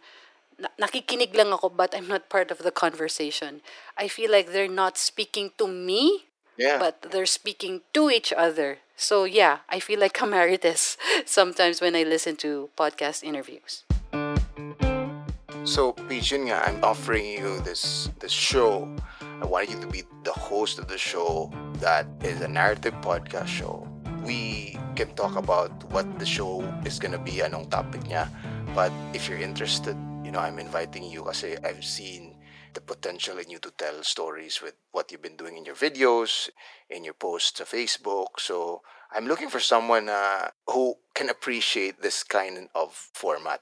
na- 0.61 0.71
nakikinig 0.79 1.35
lang 1.35 1.51
ako 1.51 1.71
but 1.71 1.97
I'm 1.97 2.07
not 2.07 2.29
part 2.29 2.51
of 2.51 2.63
the 2.63 2.71
conversation. 2.71 3.61
I 3.97 4.07
feel 4.07 4.31
like 4.31 4.53
they're 4.53 4.71
not 4.71 4.99
speaking 4.99 5.51
to 5.59 5.67
me, 5.67 6.30
Yeah. 6.61 6.77
but 6.79 7.01
they're 7.11 7.25
speaking 7.27 7.81
to 7.95 8.11
each 8.11 8.33
other. 8.37 8.79
So 8.97 9.25
yeah, 9.25 9.65
I 9.69 9.81
feel 9.81 9.99
like 10.01 10.19
marites 10.21 10.97
sometimes 11.25 11.81
when 11.81 11.97
I 11.97 12.05
listen 12.05 12.37
to 12.45 12.69
podcast 12.77 13.25
interviews. 13.25 13.85
So, 15.65 15.93
Peach, 16.09 16.33
nga, 16.33 16.61
I'm 16.67 16.81
offering 16.85 17.25
you 17.25 17.61
this 17.61 18.11
this 18.21 18.33
show. 18.33 18.89
I 19.41 19.47
want 19.47 19.69
you 19.71 19.79
to 19.81 19.87
be 19.89 20.03
the 20.25 20.33
host 20.33 20.79
of 20.81 20.89
the 20.89 20.99
show 20.99 21.53
that 21.81 22.07
is 22.25 22.41
a 22.41 22.49
narrative 22.49 22.95
podcast 23.01 23.49
show. 23.49 23.87
We 24.25 24.77
can 24.97 25.13
talk 25.17 25.37
about 25.37 25.73
what 25.93 26.07
the 26.19 26.27
show 26.27 26.61
is 26.85 26.99
gonna 26.99 27.21
be, 27.21 27.41
anong 27.45 27.71
topic 27.71 28.05
niya. 28.09 28.29
But 28.75 28.93
if 29.13 29.29
you're 29.29 29.41
interested, 29.41 29.97
you 30.25 30.33
know, 30.33 30.41
I'm 30.41 30.59
inviting 30.59 31.05
you 31.05 31.25
kasi 31.25 31.57
I've 31.65 31.85
seen 31.85 32.30
the 32.75 32.81
potential 32.81 33.39
in 33.39 33.51
you 33.51 33.59
to 33.59 33.71
tell 33.71 34.03
stories 34.03 34.61
with 34.63 34.75
what 34.93 35.11
you've 35.11 35.23
been 35.23 35.37
doing 35.37 35.57
in 35.57 35.65
your 35.65 35.75
videos, 35.75 36.49
in 36.89 37.05
your 37.05 37.15
posts 37.15 37.53
to 37.53 37.65
Facebook. 37.65 38.39
So 38.39 38.83
I'm 39.13 39.27
looking 39.27 39.49
for 39.49 39.61
someone 39.61 40.09
uh, 40.09 40.49
who 40.69 40.97
can 41.15 41.29
appreciate 41.29 42.03
this 42.03 42.23
kind 42.23 42.69
of 42.75 42.93
format 43.15 43.61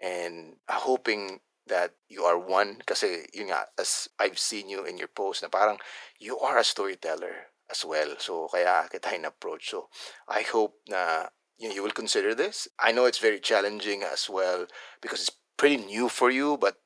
and 0.00 0.56
hoping 0.68 1.40
that 1.66 1.92
you 2.08 2.24
are 2.24 2.38
one. 2.38 2.82
Nga 2.86 3.64
as 3.78 4.08
I've 4.18 4.38
seen 4.38 4.68
you 4.68 4.84
in 4.84 4.98
your 4.98 5.08
post 5.08 5.42
na 5.42 5.48
parang 5.48 5.78
you 6.18 6.38
are 6.38 6.58
a 6.58 6.64
storyteller 6.64 7.50
as 7.70 7.84
well. 7.84 8.14
So 8.18 8.48
kaya 8.52 8.88
kita 8.92 9.14
in 9.16 9.24
approach. 9.24 9.70
So 9.70 9.88
I 10.28 10.42
hope 10.42 10.76
na 10.88 11.26
you, 11.58 11.68
know, 11.68 11.74
you 11.74 11.82
will 11.82 11.96
consider 11.96 12.34
this. 12.34 12.68
I 12.78 12.92
know 12.92 13.06
it's 13.06 13.18
very 13.18 13.40
challenging 13.40 14.02
as 14.02 14.28
well 14.28 14.66
because 15.00 15.22
it's 15.22 15.36
pretty 15.56 15.78
new 15.78 16.08
for 16.08 16.30
you 16.30 16.58
but 16.58 16.76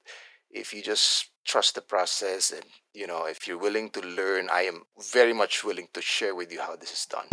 if 0.50 0.72
you 0.72 0.82
just 0.82 1.30
trust 1.48 1.74
the 1.74 1.80
process 1.80 2.52
and 2.52 2.64
you 2.92 3.06
know 3.06 3.24
if 3.24 3.48
you're 3.48 3.56
willing 3.56 3.88
to 3.88 4.00
learn 4.00 4.48
I 4.52 4.62
am 4.68 4.82
very 5.12 5.32
much 5.32 5.64
willing 5.64 5.88
to 5.94 6.02
share 6.02 6.34
with 6.34 6.52
you 6.52 6.60
how 6.60 6.76
this 6.76 6.92
is 6.92 7.06
done 7.08 7.28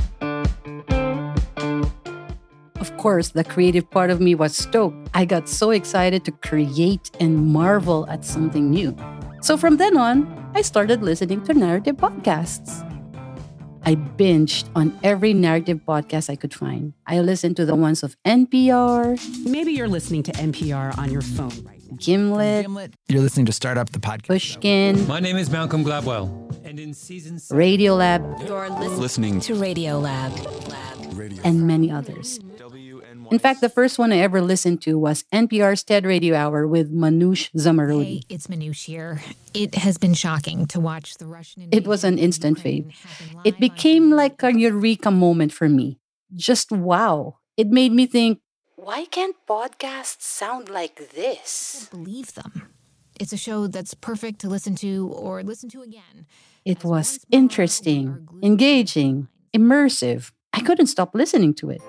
Of 2.85 2.95
course, 2.97 3.29
the 3.29 3.43
creative 3.43 3.89
part 3.89 4.09
of 4.11 4.21
me 4.21 4.35
was 4.35 4.55
stoked. 4.55 5.09
I 5.13 5.25
got 5.25 5.49
so 5.49 5.71
excited 5.71 6.23
to 6.25 6.31
create 6.31 7.09
and 7.19 7.33
marvel 7.49 8.05
at 8.09 8.23
something 8.23 8.69
new. 8.69 8.95
So 9.41 9.57
from 9.57 9.77
then 9.77 9.97
on, 9.97 10.29
I 10.53 10.61
started 10.61 11.01
listening 11.01 11.41
to 11.45 11.53
narrative 11.53 11.97
podcasts. 11.97 12.85
I 13.89 13.95
binged 13.95 14.69
on 14.75 14.97
every 15.01 15.33
narrative 15.33 15.81
podcast 15.81 16.29
I 16.29 16.35
could 16.35 16.53
find. 16.53 16.93
I 17.05 17.19
listened 17.21 17.57
to 17.57 17.65
the 17.65 17.75
ones 17.75 18.03
of 18.03 18.15
NPR, 18.21 19.17
Maybe 19.45 19.73
you're 19.73 19.89
listening 19.89 20.21
to 20.23 20.31
NPR 20.33 20.97
on 20.97 21.11
your 21.11 21.21
phone 21.21 21.57
right 21.65 21.74
now. 21.89 21.97
Gimlet, 21.99 22.93
You're 23.07 23.21
listening 23.21 23.45
to 23.47 23.51
Start 23.51 23.77
Up 23.77 23.89
the 23.91 23.99
Podcast. 23.99 24.27
Pushkin, 24.27 25.07
My 25.07 25.19
name 25.19 25.37
is 25.37 25.49
Malcolm 25.49 25.83
Gladwell, 25.83 26.29
and 26.65 26.79
in 26.79 26.93
season 26.93 27.39
seven, 27.39 27.61
Radiolab, 27.63 28.47
You're 28.47 28.69
Listening 28.69 29.39
to 29.41 29.55
Radio 29.55 29.99
Lab. 29.99 30.31
and 31.43 31.65
many 31.67 31.91
others. 31.91 32.39
In 33.31 33.39
fact, 33.39 33.61
the 33.61 33.69
first 33.69 33.97
one 33.97 34.11
I 34.13 34.17
ever 34.17 34.39
listened 34.41 34.81
to 34.83 34.99
was 34.99 35.23
NPR's 35.33 35.83
TED 35.83 36.05
Radio 36.05 36.35
Hour 36.35 36.67
with 36.67 36.93
Manoush 36.93 37.49
Zomorodi. 37.55 38.03
Hey, 38.19 38.21
it's 38.29 38.47
Manoush 38.47 38.85
here. 38.85 39.21
It 39.53 39.75
has 39.75 39.97
been 39.97 40.13
shocking 40.13 40.67
to 40.67 40.79
watch 40.79 41.15
the 41.17 41.25
Russian. 41.25 41.69
It 41.71 41.87
was 41.87 42.03
an 42.03 42.19
instant 42.19 42.57
Ukraine 42.57 42.91
fave. 42.91 43.41
It 43.43 43.59
became 43.59 44.11
like 44.11 44.43
a 44.43 44.53
eureka 44.55 45.09
moment 45.09 45.51
for 45.53 45.67
me. 45.69 45.97
Just 46.35 46.71
wow. 46.71 47.37
It 47.57 47.67
made 47.69 47.93
me 47.93 48.05
think, 48.05 48.39
why 48.85 49.03
can't 49.05 49.35
podcasts 49.47 50.21
sound 50.21 50.69
like 50.69 51.09
this? 51.15 51.87
believe 51.89 52.35
them. 52.35 52.69
It's 53.19 53.33
a 53.33 53.37
show 53.37 53.65
that's 53.65 53.95
perfect 53.95 54.39
to 54.41 54.47
listen 54.47 54.75
to 54.75 55.07
or 55.07 55.41
listen 55.41 55.69
to 55.69 55.81
again. 55.81 56.27
It 56.65 56.77
As 56.77 56.83
was 56.83 56.91
once 56.91 57.09
more, 57.09 57.25
we 57.31 57.35
are 57.35 57.41
interesting, 57.41 58.27
engaging, 58.43 59.27
immersive. 59.57 60.31
I 60.53 60.59
couldn't 60.59 60.85
stop 60.85 61.15
listening 61.15 61.55
to 61.55 61.71
it. 61.71 61.81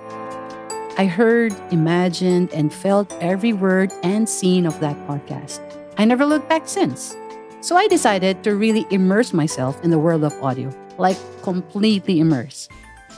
I 0.97 1.05
heard, 1.05 1.53
imagined, 1.71 2.51
and 2.55 2.73
felt 2.73 3.13
every 3.21 3.53
word 3.53 3.93
and 4.03 4.27
scene 4.27 4.65
of 4.65 4.81
that 4.81 4.97
podcast. 5.07 5.61
I 5.99 6.07
never 6.07 6.25
looked 6.25 6.49
back 6.49 6.67
since. 6.67 7.15
So 7.61 7.77
I 7.77 7.89
decided 7.89 8.43
to 8.45 8.57
really 8.57 8.87
immerse 8.91 9.35
myself 9.35 9.85
in 9.85 9.91
the 9.91 9.99
world 9.99 10.25
of 10.25 10.33
audio, 10.43 10.73
like 10.97 11.19
completely 11.43 12.21
immerse. 12.21 12.71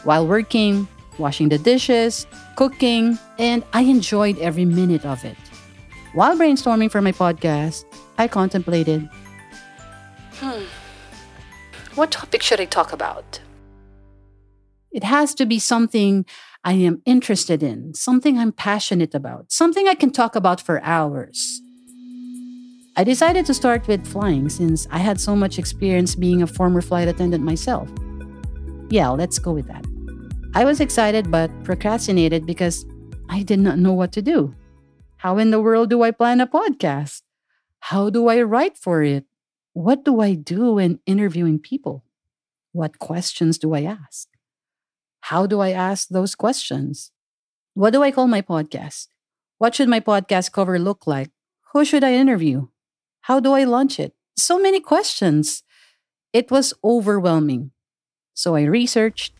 While 0.03 0.27
working, 0.27 0.89
washing 1.19 1.49
the 1.49 1.59
dishes, 1.59 2.27
cooking, 2.57 3.19
and 3.39 3.65
I 3.73 3.83
enjoyed 3.83 4.39
every 4.39 4.65
minute 4.65 5.05
of 5.05 5.25
it. 5.25 5.37
While 6.15 6.37
brainstorming 6.37 6.91
for 6.91 7.03
my 7.03 7.13
podcast, 7.13 7.85
I 8.17 8.29
contemplated 8.29 9.09
hmm, 10.41 10.63
what 11.95 12.11
topic 12.11 12.43
should 12.43 12.61
I 12.61 12.65
talk 12.65 12.93
about? 12.93 13.41
It 14.91 15.05
has 15.05 15.35
to 15.35 15.47
be 15.47 15.59
something 15.59 16.25
I 16.65 16.73
am 16.73 17.03
interested 17.05 17.63
in, 17.63 17.95
something 17.95 18.39
I'm 18.39 18.53
passionate 18.53 19.15
about, 19.15 19.53
something 19.53 19.87
I 19.89 19.95
can 19.95 20.11
talk 20.11 20.35
about 20.35 20.61
for 20.61 20.83
hours. 20.83 21.61
I 22.97 23.05
decided 23.05 23.47
to 23.47 23.55
start 23.55 23.87
with 23.87 24.07
flying 24.07 24.49
since 24.49 24.89
I 24.91 24.99
had 24.99 25.21
so 25.21 25.37
much 25.37 25.59
experience 25.59 26.15
being 26.15 26.43
a 26.43 26.47
former 26.47 26.83
flight 26.83 27.07
attendant 27.07 27.45
myself. 27.45 27.89
Yeah, 28.91 29.11
let's 29.11 29.39
go 29.39 29.53
with 29.53 29.69
that. 29.69 29.85
I 30.55 30.65
was 30.65 30.81
excited 30.81 31.31
but 31.31 31.51
procrastinated 31.63 32.47
because 32.47 32.87
I 33.29 33.43
did 33.43 33.59
not 33.61 33.79
know 33.79 33.93
what 33.93 34.13
to 34.13 34.23
do. 34.23 34.55
How 35.19 35.39
in 35.39 35.51
the 35.51 35.61
world 35.61 35.91
do 35.91 36.03
I 36.03 36.11
plan 36.11 36.41
a 36.41 36.47
podcast? 36.47 37.23
How 37.81 38.11
do 38.11 38.29
I 38.29 38.43
write 38.43 38.77
for 38.77 39.03
it? 39.03 39.25
What 39.73 40.05
do 40.05 40.21
I 40.21 40.35
do 40.35 40.75
when 40.75 41.01
interviewing 41.07 41.59
people? 41.59 42.05
What 42.73 42.99
questions 42.99 43.59
do 43.59 43.75
I 43.75 43.83
ask? 43.83 44.29
How 45.21 45.47
do 45.47 45.61
I 45.61 45.71
ask 45.71 46.09
those 46.09 46.35
questions? 46.35 47.13
What 47.75 47.93
do 47.93 48.03
I 48.03 48.11
call 48.11 48.27
my 48.27 48.43
podcast? 48.43 49.09
What 49.59 49.75
should 49.75 49.89
my 49.89 50.01
podcast 50.01 50.53
cover 50.53 50.79
look 50.79 51.07
like? 51.07 51.31
Who 51.73 51.85
should 51.85 52.03
I 52.03 52.15
interview? 52.15 52.69
How 53.23 53.39
do 53.39 53.53
I 53.53 53.65
launch 53.65 54.01
it? 54.01 54.15
So 54.37 54.59
many 54.59 54.81
questions. 54.81 55.63
It 56.33 56.51
was 56.51 56.73
overwhelming. 56.83 57.73
So 58.35 58.55
I 58.55 58.63
researched, 58.63 59.35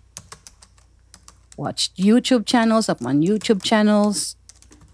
watched 1.59 1.97
YouTube 1.97 2.47
channels 2.47 2.89
upon 2.89 3.21
YouTube 3.21 3.63
channels, 3.63 4.37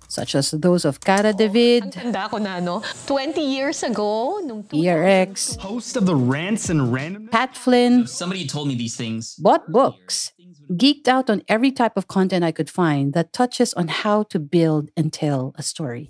such 0.08 0.34
as 0.34 0.50
those 0.52 0.84
of 0.84 1.00
Cara 1.00 1.30
oh, 1.34 1.36
David, 1.36 1.92
Tanda 1.92 2.28
ko 2.28 2.38
na, 2.38 2.58
no? 2.58 2.82
20 3.06 3.40
years 3.40 3.82
ago, 3.82 4.40
nung 4.42 4.64
ERX, 4.64 5.56
Host 5.58 5.96
of 5.96 6.06
the 6.06 6.16
Rants 6.16 6.70
and 6.70 6.92
Random. 6.92 7.28
Pat 7.28 7.54
Flynn, 7.56 8.06
Somebody 8.06 8.46
told 8.46 8.68
me 8.68 8.74
these 8.74 8.96
things. 8.96 9.36
bought 9.36 9.70
books, 9.70 10.32
geeked 10.72 11.06
out 11.06 11.28
on 11.28 11.42
every 11.48 11.70
type 11.70 11.96
of 11.96 12.08
content 12.08 12.42
I 12.44 12.52
could 12.52 12.70
find 12.70 13.12
that 13.12 13.32
touches 13.32 13.74
on 13.74 13.88
how 13.88 14.24
to 14.24 14.38
build 14.40 14.90
and 14.96 15.12
tell 15.12 15.54
a 15.56 15.62
story, 15.62 16.08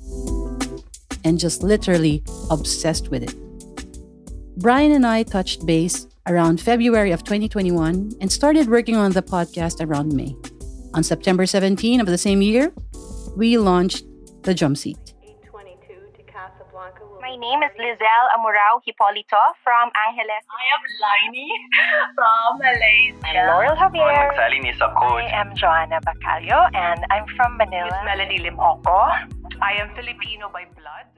and 1.25 1.39
just 1.39 1.63
literally 1.63 2.23
obsessed 2.51 3.11
with 3.11 3.23
it. 3.25 3.35
Brian 4.57 4.93
and 4.93 5.05
I 5.05 5.25
touched 5.25 5.67
base 5.67 6.07
around 6.27 6.61
February 6.61 7.13
of 7.13 7.23
2021 7.25 8.13
and 8.21 8.33
started 8.33 8.69
working 8.69 8.97
on 8.97 9.13
the 9.13 9.23
podcast 9.23 9.85
around 9.85 10.13
May. 10.13 10.35
On 10.95 11.03
September 11.03 11.45
17 11.47 12.01
of 12.01 12.07
the 12.07 12.19
same 12.19 12.41
year, 12.41 12.73
we 13.37 13.59
launched 13.59 14.05
The 14.43 14.55
Jump 14.55 14.79
Seat. 14.79 14.99
My 17.21 17.37
name 17.37 17.63
is 17.65 17.73
Lizelle 17.77 18.29
Amurao 18.37 18.81
Hipolito 18.87 19.43
from 19.65 19.91
Angeles. 20.07 20.45
I 20.49 20.65
am 20.71 20.83
Laini 21.03 21.49
from 22.15 22.59
Malaysia. 22.59 23.27
I'm 23.27 23.49
Laurel 23.49 23.77
Javier. 23.77 24.29
I 24.39 25.29
am 25.33 25.57
Joanna 25.57 26.01
Bacalio 26.07 26.69
and 26.75 27.01
I'm 27.11 27.27
from 27.37 27.57
Manila. 27.57 27.91
Miss 27.91 28.05
Melanie 28.05 28.39
Limoko. 28.39 29.29
I 29.61 29.73
am 29.81 29.91
Filipino 29.97 30.49
by 30.53 30.65
blood. 30.77 31.14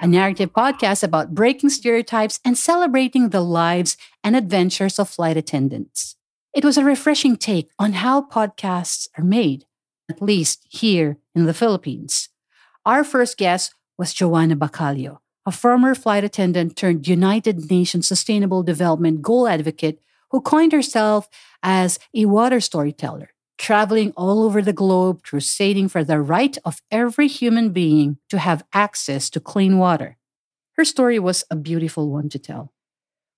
A 0.00 0.06
narrative 0.06 0.52
podcast 0.52 1.02
about 1.02 1.34
breaking 1.34 1.70
stereotypes 1.70 2.38
and 2.44 2.56
celebrating 2.56 3.30
the 3.30 3.40
lives 3.40 3.96
and 4.22 4.36
adventures 4.36 4.98
of 5.00 5.08
flight 5.08 5.36
attendants. 5.36 6.14
It 6.54 6.64
was 6.64 6.78
a 6.78 6.84
refreshing 6.84 7.36
take 7.36 7.70
on 7.80 7.94
how 7.94 8.22
podcasts 8.22 9.08
are 9.18 9.24
made, 9.24 9.64
at 10.08 10.22
least 10.22 10.64
here 10.70 11.18
in 11.34 11.46
the 11.46 11.54
Philippines. 11.54 12.28
Our 12.86 13.02
first 13.02 13.36
guest 13.36 13.74
was 13.98 14.14
Joanna 14.14 14.54
Bacalio, 14.54 15.18
a 15.44 15.50
former 15.50 15.96
flight 15.96 16.22
attendant 16.22 16.76
turned 16.76 17.08
United 17.08 17.68
Nations 17.68 18.06
Sustainable 18.06 18.62
Development 18.62 19.20
Goal 19.20 19.48
advocate 19.48 20.00
who 20.30 20.40
coined 20.40 20.72
herself 20.72 21.28
as 21.62 21.98
a 22.14 22.26
water 22.26 22.60
storyteller, 22.60 23.30
traveling 23.58 24.12
all 24.16 24.42
over 24.42 24.62
the 24.62 24.72
globe 24.72 25.22
crusading 25.22 25.88
for 25.88 26.04
the 26.04 26.20
right 26.20 26.56
of 26.64 26.80
every 26.90 27.28
human 27.28 27.70
being 27.70 28.18
to 28.30 28.38
have 28.38 28.64
access 28.72 29.28
to 29.30 29.40
clean 29.40 29.78
water. 29.78 30.16
Her 30.76 30.84
story 30.84 31.18
was 31.18 31.44
a 31.50 31.56
beautiful 31.56 32.08
one 32.08 32.28
to 32.30 32.38
tell. 32.38 32.72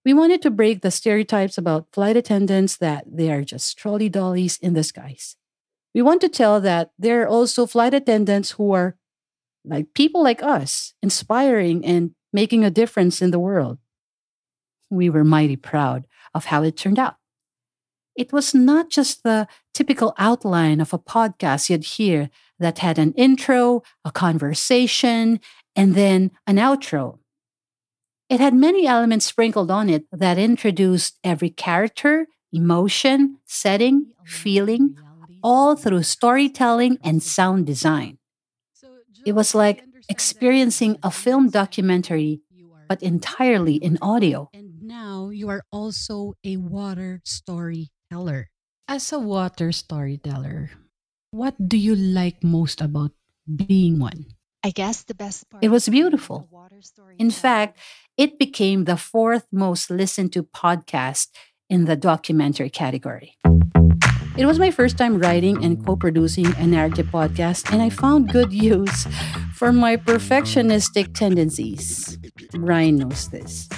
We 0.04 0.14
wanted 0.14 0.42
to 0.42 0.50
break 0.50 0.82
the 0.82 0.90
stereotypes 0.90 1.58
about 1.58 1.88
flight 1.92 2.16
attendants 2.16 2.76
that 2.78 3.04
they 3.10 3.30
are 3.30 3.42
just 3.42 3.76
trolley 3.76 4.08
dollies 4.08 4.58
in 4.58 4.80
skies. 4.82 5.36
We 5.94 6.02
want 6.02 6.20
to 6.20 6.28
tell 6.28 6.60
that 6.60 6.92
there 6.98 7.22
are 7.22 7.28
also 7.28 7.66
flight 7.66 7.94
attendants 7.94 8.52
who 8.52 8.72
are 8.72 8.96
like 9.64 9.92
people 9.94 10.22
like 10.22 10.42
us, 10.42 10.94
inspiring 11.02 11.84
and 11.84 12.12
making 12.32 12.64
a 12.64 12.70
difference 12.70 13.20
in 13.20 13.30
the 13.30 13.38
world. 13.38 13.78
We 14.88 15.10
were 15.10 15.24
mighty 15.24 15.56
proud 15.56 16.06
of 16.34 16.46
how 16.46 16.62
it 16.62 16.76
turned 16.76 16.98
out. 16.98 17.16
It 18.20 18.34
was 18.34 18.54
not 18.54 18.90
just 18.90 19.22
the 19.22 19.48
typical 19.72 20.12
outline 20.18 20.82
of 20.82 20.92
a 20.92 20.98
podcast 20.98 21.70
you'd 21.70 21.84
hear 21.96 22.28
that 22.58 22.80
had 22.80 22.98
an 22.98 23.14
intro, 23.14 23.82
a 24.04 24.12
conversation, 24.12 25.40
and 25.74 25.94
then 25.94 26.30
an 26.46 26.56
outro. 26.56 27.18
It 28.28 28.38
had 28.38 28.52
many 28.52 28.86
elements 28.86 29.24
sprinkled 29.24 29.70
on 29.70 29.88
it 29.88 30.04
that 30.12 30.36
introduced 30.36 31.18
every 31.24 31.48
character, 31.48 32.26
emotion, 32.52 33.38
setting, 33.46 34.12
feeling, 34.26 34.96
all 35.42 35.74
through 35.74 36.02
storytelling 36.02 36.98
and 37.02 37.22
sound 37.22 37.64
design. 37.64 38.18
It 39.24 39.32
was 39.32 39.54
like 39.54 39.82
experiencing 40.10 40.98
a 41.02 41.10
film 41.10 41.48
documentary, 41.48 42.42
but 42.86 43.02
entirely 43.02 43.76
in 43.76 43.96
audio. 44.02 44.50
And 44.52 44.82
now 44.82 45.30
you 45.30 45.48
are 45.48 45.62
also 45.72 46.34
a 46.44 46.58
water 46.58 47.22
storyteller. 48.10 48.50
As 48.88 49.12
a 49.12 49.18
water 49.20 49.70
storyteller, 49.70 50.70
what 51.30 51.54
do 51.62 51.76
you 51.78 51.94
like 51.94 52.42
most 52.42 52.80
about 52.80 53.12
being 53.46 54.00
one? 54.00 54.26
I 54.64 54.70
guess 54.70 55.04
the 55.04 55.14
best 55.14 55.48
part. 55.48 55.62
It 55.62 55.68
was 55.70 55.88
beautiful. 55.88 56.50
In 57.18 57.30
fact, 57.30 57.78
it 58.18 58.36
became 58.36 58.84
the 58.84 58.96
fourth 58.96 59.46
most 59.52 59.90
listened 59.90 60.32
to 60.32 60.42
podcast 60.42 61.28
in 61.70 61.84
the 61.84 61.94
documentary 61.94 62.68
category. 62.68 63.38
It 64.36 64.46
was 64.46 64.58
my 64.58 64.72
first 64.72 64.98
time 64.98 65.18
writing 65.18 65.62
and 65.62 65.78
co 65.86 65.94
producing 65.94 66.50
a 66.58 66.66
narrative 66.66 67.06
podcast, 67.14 67.70
and 67.70 67.80
I 67.80 67.90
found 67.90 68.32
good 68.32 68.52
use 68.52 69.06
for 69.54 69.70
my 69.70 69.96
perfectionistic 69.96 71.14
tendencies. 71.14 72.18
Ryan 72.58 73.06
knows 73.06 73.30
this. 73.30 73.68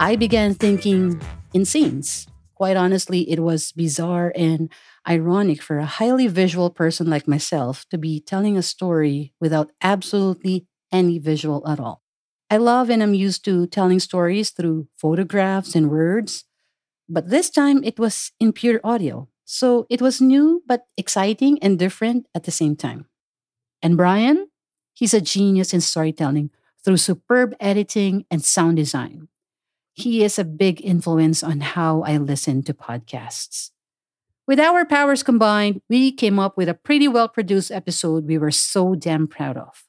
I 0.00 0.16
began 0.16 0.54
thinking 0.54 1.22
in 1.54 1.64
scenes. 1.64 2.26
Quite 2.58 2.76
honestly, 2.76 3.30
it 3.30 3.40
was 3.40 3.72
bizarre 3.72 4.32
and 4.36 4.70
ironic 5.08 5.62
for 5.62 5.78
a 5.78 5.86
highly 5.86 6.26
visual 6.26 6.70
person 6.70 7.08
like 7.08 7.28
myself 7.28 7.86
to 7.90 7.98
be 7.98 8.20
telling 8.20 8.58
a 8.58 8.62
story 8.62 9.32
without 9.40 9.70
absolutely 9.82 10.66
any 10.92 11.18
visual 11.20 11.62
at 11.68 11.78
all. 11.80 12.02
I 12.50 12.56
love 12.56 12.90
and 12.90 13.02
I'm 13.02 13.14
used 13.14 13.44
to 13.46 13.68
telling 13.68 14.00
stories 14.00 14.50
through 14.50 14.88
photographs 14.96 15.76
and 15.76 15.90
words, 15.90 16.46
but 17.08 17.30
this 17.30 17.50
time 17.50 17.84
it 17.84 17.98
was 17.98 18.32
in 18.40 18.52
pure 18.52 18.80
audio. 18.84 19.28
So 19.44 19.86
it 19.90 20.02
was 20.02 20.20
new, 20.20 20.62
but 20.66 20.86
exciting 20.96 21.58
and 21.62 21.78
different 21.78 22.26
at 22.34 22.44
the 22.44 22.52
same 22.52 22.76
time. 22.76 23.06
And 23.82 23.96
Brian, 23.96 24.48
he's 24.94 25.14
a 25.14 25.20
genius 25.20 25.74
in 25.74 25.80
storytelling 25.80 26.50
through 26.84 26.98
superb 26.98 27.54
editing 27.60 28.26
and 28.30 28.44
sound 28.44 28.76
design. 28.78 29.28
He 29.98 30.22
is 30.22 30.38
a 30.38 30.44
big 30.44 30.80
influence 30.84 31.42
on 31.42 31.58
how 31.58 32.02
I 32.02 32.18
listen 32.18 32.62
to 32.62 32.72
podcasts. 32.72 33.72
With 34.46 34.60
our 34.60 34.86
powers 34.86 35.24
combined, 35.24 35.82
we 35.88 36.12
came 36.12 36.38
up 36.38 36.56
with 36.56 36.68
a 36.68 36.74
pretty 36.74 37.08
well 37.08 37.26
produced 37.26 37.72
episode 37.72 38.24
we 38.24 38.38
were 38.38 38.52
so 38.52 38.94
damn 38.94 39.26
proud 39.26 39.56
of. 39.56 39.82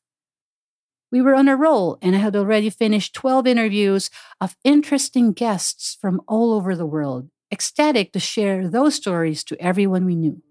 We 1.11 1.21
were 1.21 1.35
on 1.35 1.47
a 1.47 1.55
roll, 1.55 1.99
and 2.01 2.15
I 2.15 2.19
had 2.19 2.35
already 2.35 2.71
finished 2.71 3.13
12 3.13 3.45
interviews 3.45 4.09
of 4.41 4.57
interesting 4.63 5.31
guests 5.31 5.95
from 6.01 6.21
all 6.27 6.53
over 6.53 6.75
the 6.75 6.87
world, 6.87 7.29
ecstatic 7.51 8.11
to 8.13 8.19
share 8.19 8.67
those 8.67 8.95
stories 8.95 9.43
to 9.43 9.61
everyone 9.61 10.05
we 10.05 10.15
knew. 10.15 10.41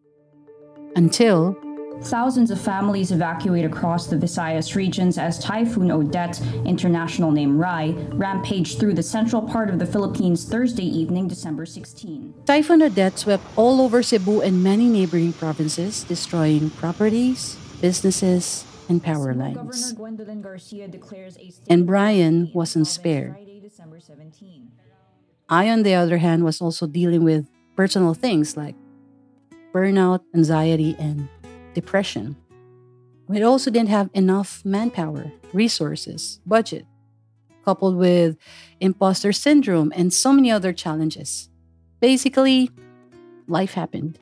Until 0.94 1.56
Thousands 2.02 2.50
of 2.50 2.60
families 2.60 3.10
evacuate 3.10 3.64
across 3.64 4.06
the 4.06 4.16
Visayas 4.16 4.74
regions 4.74 5.18
as 5.18 5.38
Typhoon 5.38 5.90
Odette, 5.90 6.40
international 6.64 7.30
name 7.30 7.58
Rai, 7.58 7.92
rampaged 8.12 8.78
through 8.78 8.94
the 8.94 9.02
central 9.02 9.42
part 9.42 9.68
of 9.68 9.78
the 9.78 9.86
Philippines 9.86 10.48
Thursday 10.48 10.84
evening, 10.86 11.28
December 11.28 11.66
16. 11.66 12.34
Typhoon 12.46 12.82
Odette 12.82 13.18
swept 13.18 13.44
all 13.56 13.80
over 13.80 14.02
Cebu 14.02 14.40
and 14.40 14.62
many 14.62 14.88
neighboring 14.88 15.32
provinces, 15.32 16.04
destroying 16.04 16.70
properties, 16.70 17.56
businesses, 17.80 18.64
and 18.88 19.02
power 19.02 19.34
lines. 19.34 19.94
And 21.68 21.86
Brian 21.86 22.50
wasn't 22.54 22.86
spared. 22.86 23.36
I, 25.48 25.68
on 25.68 25.82
the 25.82 25.94
other 25.94 26.18
hand, 26.18 26.44
was 26.44 26.60
also 26.60 26.86
dealing 26.86 27.24
with 27.24 27.46
personal 27.76 28.14
things 28.14 28.56
like 28.56 28.76
burnout, 29.72 30.20
anxiety, 30.34 30.96
and 30.98 31.28
depression. 31.80 32.36
We 33.28 33.42
also 33.42 33.70
didn't 33.70 33.90
have 33.90 34.10
enough 34.14 34.64
manpower, 34.64 35.32
resources, 35.52 36.40
budget, 36.44 36.86
coupled 37.64 37.96
with 37.96 38.36
imposter 38.80 39.32
syndrome 39.32 39.92
and 39.94 40.12
so 40.12 40.32
many 40.32 40.50
other 40.50 40.72
challenges. 40.72 41.48
Basically, 42.00 42.70
life 43.46 43.74
happened. 43.74 44.18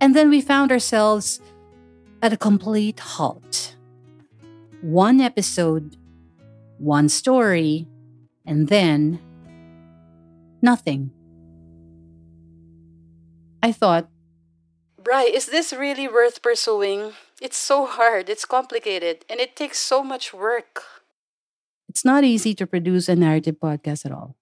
And 0.00 0.16
then 0.16 0.28
we 0.28 0.40
found 0.40 0.72
ourselves 0.72 1.40
at 2.20 2.32
a 2.32 2.36
complete 2.36 2.98
halt. 2.98 3.76
One 4.80 5.20
episode 5.20 5.96
one 6.82 7.08
story, 7.08 7.86
and 8.44 8.66
then 8.66 9.20
nothing. 10.60 11.12
I 13.62 13.72
thought, 13.72 14.08
Bry, 15.02 15.22
is 15.22 15.46
this 15.46 15.72
really 15.72 16.06
worth 16.06 16.42
pursuing? 16.42 17.12
It's 17.40 17.56
so 17.56 17.86
hard, 17.86 18.28
it's 18.28 18.44
complicated, 18.44 19.24
and 19.28 19.40
it 19.40 19.56
takes 19.56 19.78
so 19.78 20.02
much 20.02 20.32
work. 20.32 20.82
It's 21.88 22.04
not 22.04 22.24
easy 22.24 22.54
to 22.54 22.66
produce 22.66 23.08
a 23.08 23.16
narrative 23.16 23.56
podcast 23.60 24.06
at 24.06 24.12
all. 24.12 24.36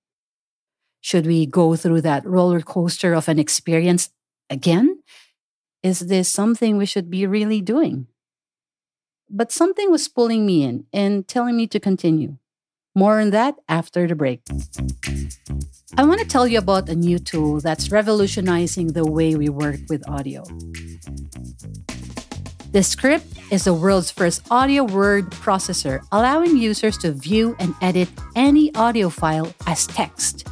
Should 1.01 1.27
we 1.27 1.47
go 1.47 1.77
through 1.77 2.03
that 2.03 2.27
roller 2.27 2.61
coaster 2.61 3.15
of 3.15 3.29
an 3.29 3.39
experience 3.39 4.11
again? 4.51 5.03
Is 5.83 6.01
this 6.01 6.31
something 6.31 6.77
we 6.77 6.85
should 6.87 7.11
be 7.11 7.27
really 7.27 7.63
doing? 7.63 8.07
but 9.31 9.53
something 9.53 9.91
was 9.91 10.09
pulling 10.09 10.45
me 10.45 10.65
in 10.65 10.87
and 10.93 11.27
telling 11.29 11.57
me 11.57 11.67
to 11.69 11.79
continue. 11.79 12.37
More 12.95 13.21
on 13.21 13.31
that 13.31 13.55
after 13.69 14.07
the 14.07 14.17
break. 14.17 14.43
I 15.97 16.05
want 16.05 16.21
to 16.21 16.27
tell 16.27 16.47
you 16.47 16.59
about 16.59 16.89
a 16.89 16.95
new 16.95 17.19
tool 17.19 17.61
that's 17.61 17.91
revolutionizing 17.91 18.93
the 18.95 19.07
way 19.07 19.37
we 19.37 19.49
work 19.49 19.81
with 19.89 20.09
audio. 20.09 20.45
Descript 22.73 23.27
is 23.51 23.65
the 23.65 23.75
world's 23.75 24.11
first 24.11 24.43
audio 24.51 24.85
word 24.85 25.31
processor, 25.31 26.01
allowing 26.13 26.57
users 26.57 26.97
to 26.99 27.13
view 27.13 27.57
and 27.59 27.75
edit 27.83 28.09
any 28.37 28.75
audio 28.75 29.09
file 29.09 29.53
as 29.67 29.87
text. 29.87 30.47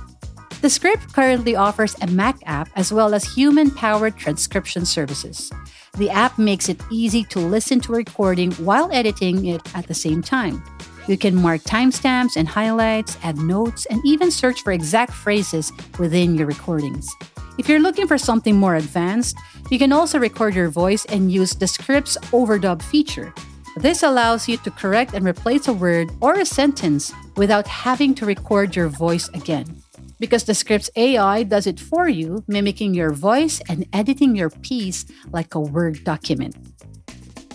Descript 0.60 1.12
currently 1.12 1.54
offers 1.54 1.94
a 2.02 2.08
Mac 2.08 2.36
app 2.46 2.68
as 2.74 2.92
well 2.92 3.14
as 3.14 3.24
human 3.24 3.70
powered 3.70 4.16
transcription 4.16 4.84
services. 4.84 5.52
The 5.96 6.10
app 6.10 6.38
makes 6.38 6.68
it 6.68 6.80
easy 6.90 7.22
to 7.24 7.38
listen 7.38 7.78
to 7.80 7.94
a 7.94 7.98
recording 7.98 8.50
while 8.52 8.90
editing 8.92 9.46
it 9.46 9.62
at 9.76 9.86
the 9.86 9.94
same 9.94 10.20
time. 10.22 10.62
You 11.08 11.16
can 11.16 11.34
mark 11.34 11.62
timestamps 11.62 12.36
and 12.36 12.46
highlights, 12.46 13.16
add 13.22 13.38
notes, 13.38 13.86
and 13.86 14.00
even 14.04 14.30
search 14.30 14.62
for 14.62 14.72
exact 14.72 15.12
phrases 15.12 15.72
within 15.98 16.34
your 16.34 16.46
recordings. 16.46 17.10
If 17.58 17.66
you're 17.66 17.80
looking 17.80 18.06
for 18.06 18.18
something 18.18 18.56
more 18.56 18.76
advanced, 18.76 19.36
you 19.70 19.78
can 19.78 19.90
also 19.90 20.18
record 20.18 20.54
your 20.54 20.68
voice 20.68 21.06
and 21.06 21.32
use 21.32 21.54
Descript's 21.54 22.18
overdub 22.30 22.82
feature. 22.82 23.32
This 23.76 24.02
allows 24.02 24.48
you 24.48 24.58
to 24.58 24.70
correct 24.70 25.14
and 25.14 25.26
replace 25.26 25.66
a 25.66 25.72
word 25.72 26.10
or 26.20 26.34
a 26.34 26.44
sentence 26.44 27.12
without 27.36 27.66
having 27.66 28.14
to 28.16 28.26
record 28.26 28.76
your 28.76 28.88
voice 28.88 29.28
again. 29.30 29.82
Because 30.20 30.42
Descript's 30.42 30.90
AI 30.94 31.42
does 31.42 31.66
it 31.66 31.80
for 31.80 32.08
you, 32.08 32.44
mimicking 32.48 32.92
your 32.92 33.12
voice 33.12 33.62
and 33.68 33.86
editing 33.94 34.36
your 34.36 34.50
piece 34.50 35.06
like 35.32 35.54
a 35.54 35.60
Word 35.60 36.04
document. 36.04 36.54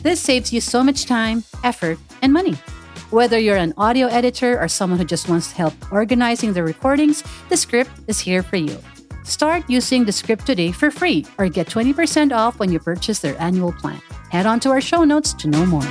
This 0.02 0.20
saves 0.20 0.52
you 0.52 0.60
so 0.60 0.84
much 0.84 1.06
time, 1.06 1.44
effort, 1.64 2.00
and 2.22 2.34
money. 2.34 2.56
Whether 3.14 3.38
you're 3.38 3.58
an 3.58 3.76
audio 3.78 4.08
editor 4.08 4.60
or 4.60 4.68
someone 4.68 4.98
who 4.98 5.06
just 5.06 5.30
wants 5.30 5.52
help 5.52 5.76
organizing 5.92 6.52
the 6.54 6.64
recordings, 6.64 7.24
Descript 7.48 7.92
is 8.08 8.20
here 8.20 8.42
for 8.42 8.56
you. 8.56 8.76
Start 9.24 9.70
using 9.70 10.04
Descript 10.04 10.48
today 10.48 10.72
for 10.72 10.90
free 10.90 11.24
or 11.38 11.48
get 11.48 11.68
20% 11.68 12.34
off 12.36 12.58
when 12.58 12.72
you 12.72 12.80
purchase 12.80 13.20
their 13.20 13.40
annual 13.40 13.72
plan. 13.72 14.02
Head 14.32 14.48
on 14.48 14.60
to 14.62 14.72
our 14.72 14.82
show 14.82 15.04
notes 15.04 15.32
to 15.36 15.48
know 15.48 15.64
more. 15.64 15.86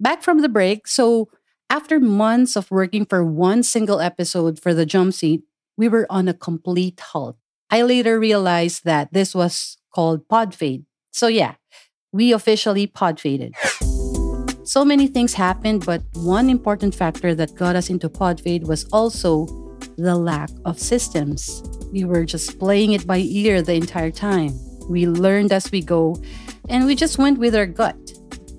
Back 0.00 0.22
from 0.22 0.40
the 0.40 0.48
break, 0.48 0.88
so 0.88 1.28
after 1.68 2.00
months 2.00 2.56
of 2.56 2.70
working 2.70 3.04
for 3.04 3.22
one 3.22 3.64
single 3.64 4.00
episode 4.00 4.58
for 4.58 4.72
the 4.72 4.86
jump 4.86 5.12
seat, 5.12 5.42
we 5.76 5.88
were 5.90 6.06
on 6.08 6.26
a 6.26 6.32
complete 6.32 6.98
halt. 7.12 7.36
I 7.68 7.82
later 7.82 8.18
realized 8.18 8.86
that 8.86 9.12
this 9.12 9.34
was 9.34 9.76
called 9.92 10.26
pod 10.26 10.54
fade. 10.54 10.86
So 11.16 11.28
yeah, 11.28 11.54
we 12.16 12.32
officially 12.32 12.86
pod 12.86 13.20
faded. 13.20 13.54
So 14.64 14.84
many 14.84 15.06
things 15.06 15.34
happened, 15.34 15.84
but 15.84 16.02
one 16.14 16.48
important 16.48 16.94
factor 16.94 17.34
that 17.34 17.54
got 17.54 17.76
us 17.76 17.90
into 17.90 18.08
Podfade 18.08 18.66
was 18.66 18.84
also 18.90 19.46
the 19.96 20.16
lack 20.16 20.50
of 20.64 20.80
systems. 20.80 21.62
We 21.92 22.04
were 22.04 22.24
just 22.24 22.58
playing 22.58 22.92
it 22.92 23.06
by 23.06 23.18
ear 23.18 23.60
the 23.60 23.74
entire 23.74 24.10
time. 24.10 24.58
We 24.88 25.06
learned 25.06 25.52
as 25.52 25.70
we 25.70 25.82
go, 25.82 26.16
and 26.70 26.86
we 26.86 26.96
just 26.96 27.18
went 27.18 27.38
with 27.38 27.54
our 27.54 27.66
gut. 27.66 27.96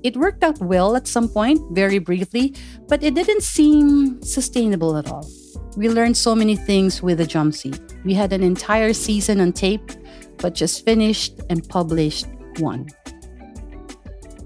It 0.04 0.16
worked 0.16 0.44
out 0.44 0.60
well 0.60 0.96
at 0.96 1.08
some 1.08 1.28
point, 1.28 1.60
very 1.72 1.98
briefly, 1.98 2.54
but 2.88 3.02
it 3.02 3.16
didn't 3.16 3.42
seem 3.42 4.22
sustainable 4.22 4.96
at 4.98 5.10
all. 5.12 5.28
We 5.76 5.90
learned 5.90 6.16
so 6.16 6.36
many 6.36 6.56
things 6.56 7.02
with 7.02 7.18
the 7.18 7.26
jump 7.26 7.56
seat. 7.56 7.82
We 8.06 8.14
had 8.14 8.34
an 8.34 8.44
entire 8.44 8.94
season 8.94 9.42
on 9.42 9.52
tape, 9.52 9.92
but 10.38 10.54
just 10.54 10.86
finished 10.86 11.42
and 11.50 11.68
published 11.68 12.28
one. 12.60 12.88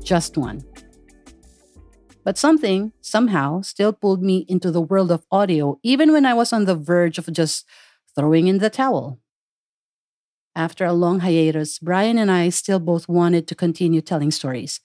Just 0.03 0.37
one. 0.37 0.61
But 2.23 2.37
something, 2.37 2.93
somehow, 3.01 3.61
still 3.61 3.93
pulled 3.93 4.21
me 4.21 4.45
into 4.47 4.71
the 4.71 4.81
world 4.81 5.11
of 5.11 5.25
audio, 5.31 5.79
even 5.83 6.11
when 6.11 6.25
I 6.25 6.33
was 6.33 6.53
on 6.53 6.65
the 6.65 6.75
verge 6.75 7.17
of 7.17 7.31
just 7.31 7.65
throwing 8.15 8.47
in 8.47 8.59
the 8.59 8.69
towel. 8.69 9.19
After 10.55 10.85
a 10.85 10.93
long 10.93 11.21
hiatus, 11.21 11.79
Brian 11.79 12.17
and 12.17 12.29
I 12.29 12.49
still 12.49 12.79
both 12.79 13.07
wanted 13.07 13.47
to 13.47 13.55
continue 13.55 14.01
telling 14.01 14.31
stories, 14.31 14.81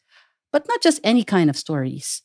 but 0.53 0.67
not 0.69 0.81
just 0.81 1.01
any 1.03 1.25
kind 1.25 1.51
of 1.51 1.57
stories. 1.57 2.23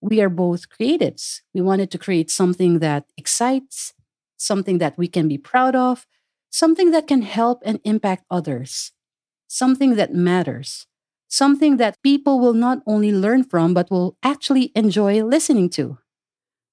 We 0.00 0.20
are 0.20 0.30
both 0.30 0.70
creatives. 0.70 1.40
We 1.52 1.60
wanted 1.60 1.90
to 1.90 1.98
create 1.98 2.30
something 2.30 2.78
that 2.78 3.04
excites, 3.18 3.92
something 4.36 4.78
that 4.78 4.96
we 4.96 5.08
can 5.08 5.28
be 5.28 5.36
proud 5.36 5.76
of, 5.76 6.06
something 6.50 6.92
that 6.92 7.06
can 7.06 7.22
help 7.22 7.60
and 7.64 7.80
impact 7.84 8.24
others, 8.30 8.92
something 9.48 9.96
that 9.96 10.14
matters 10.14 10.86
something 11.30 11.78
that 11.78 12.02
people 12.02 12.38
will 12.38 12.52
not 12.52 12.82
only 12.86 13.12
learn 13.12 13.44
from, 13.44 13.72
but 13.72 13.90
will 13.90 14.18
actually 14.22 14.72
enjoy 14.74 15.22
listening 15.24 15.70
to. 15.70 15.98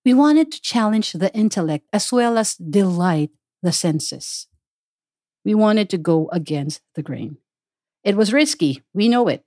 We 0.04 0.13
wanted 0.13 0.52
to 0.52 0.62
challenge 0.62 1.13
the 1.13 1.34
intellect 1.34 1.86
as 1.93 2.12
well 2.12 2.38
as 2.38 2.56
delight 2.56 3.30
the 3.62 3.72
senses. 3.72 4.48
We 5.46 5.54
wanted 5.54 5.89
to 5.91 5.98
go 5.98 6.30
against 6.34 6.82
the 6.96 7.04
grain. 7.04 7.38
It 8.04 8.15
was 8.15 8.34
risky, 8.34 8.84
we 8.93 9.08
know 9.08 9.28
it, 9.28 9.46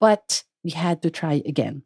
but 0.00 0.44
we 0.62 0.70
had 0.70 1.02
to 1.02 1.10
try 1.10 1.42
again. 1.46 1.82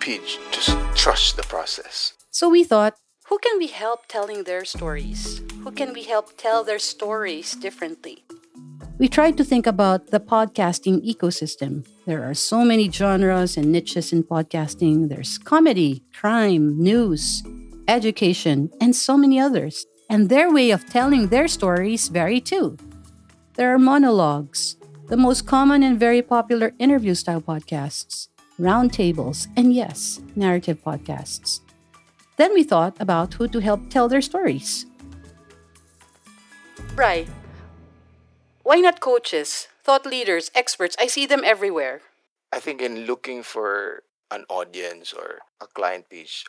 Peach, 0.00 0.38
just 0.50 0.76
trust 0.94 1.36
the 1.36 1.42
process. 1.44 2.14
So 2.30 2.48
we 2.48 2.64
thought, 2.64 2.96
who 3.26 3.38
can 3.38 3.58
we 3.58 3.68
help 3.68 4.06
telling 4.08 4.44
their 4.44 4.64
stories? 4.64 5.40
Who 5.62 5.70
can 5.70 5.92
we 5.92 6.02
help 6.02 6.36
tell 6.36 6.64
their 6.64 6.78
stories 6.78 7.52
differently? 7.52 8.24
We 8.98 9.08
tried 9.08 9.36
to 9.36 9.44
think 9.44 9.66
about 9.66 10.08
the 10.08 10.20
podcasting 10.20 11.04
ecosystem. 11.04 11.86
There 12.06 12.22
are 12.28 12.34
so 12.34 12.64
many 12.64 12.90
genres 12.90 13.56
and 13.56 13.72
niches 13.72 14.12
in 14.12 14.22
podcasting. 14.22 15.08
There's 15.08 15.38
comedy, 15.38 16.02
crime, 16.14 16.78
news, 16.80 17.42
education, 17.88 18.70
and 18.80 18.94
so 18.94 19.16
many 19.16 19.40
others. 19.40 19.86
And 20.10 20.28
their 20.28 20.52
way 20.52 20.70
of 20.70 20.86
telling 20.86 21.28
their 21.28 21.48
stories 21.48 22.08
vary 22.08 22.40
too. 22.40 22.76
There 23.54 23.74
are 23.74 23.78
monologues, 23.78 24.76
the 25.08 25.16
most 25.16 25.46
common 25.46 25.82
and 25.82 25.98
very 25.98 26.22
popular 26.22 26.72
interview 26.78 27.14
style 27.14 27.40
podcasts, 27.40 28.28
roundtables, 28.58 29.48
and 29.56 29.72
yes, 29.72 30.20
narrative 30.36 30.82
podcasts. 30.84 31.60
Then 32.36 32.54
we 32.54 32.62
thought 32.62 32.96
about 33.00 33.34
who 33.34 33.48
to 33.48 33.60
help 33.60 33.90
tell 33.90 34.08
their 34.08 34.22
stories. 34.22 34.86
Right, 36.94 37.28
why 38.62 38.76
not 38.80 39.00
coaches, 39.00 39.68
thought 39.82 40.06
leaders, 40.06 40.50
experts? 40.54 40.96
I 40.98 41.06
see 41.06 41.26
them 41.26 41.42
everywhere. 41.44 42.02
I 42.52 42.60
think 42.60 42.80
in 42.80 43.06
looking 43.06 43.42
for 43.42 44.02
an 44.30 44.44
audience 44.48 45.12
or 45.12 45.40
a 45.60 45.66
client 45.66 46.08
page, 46.08 46.44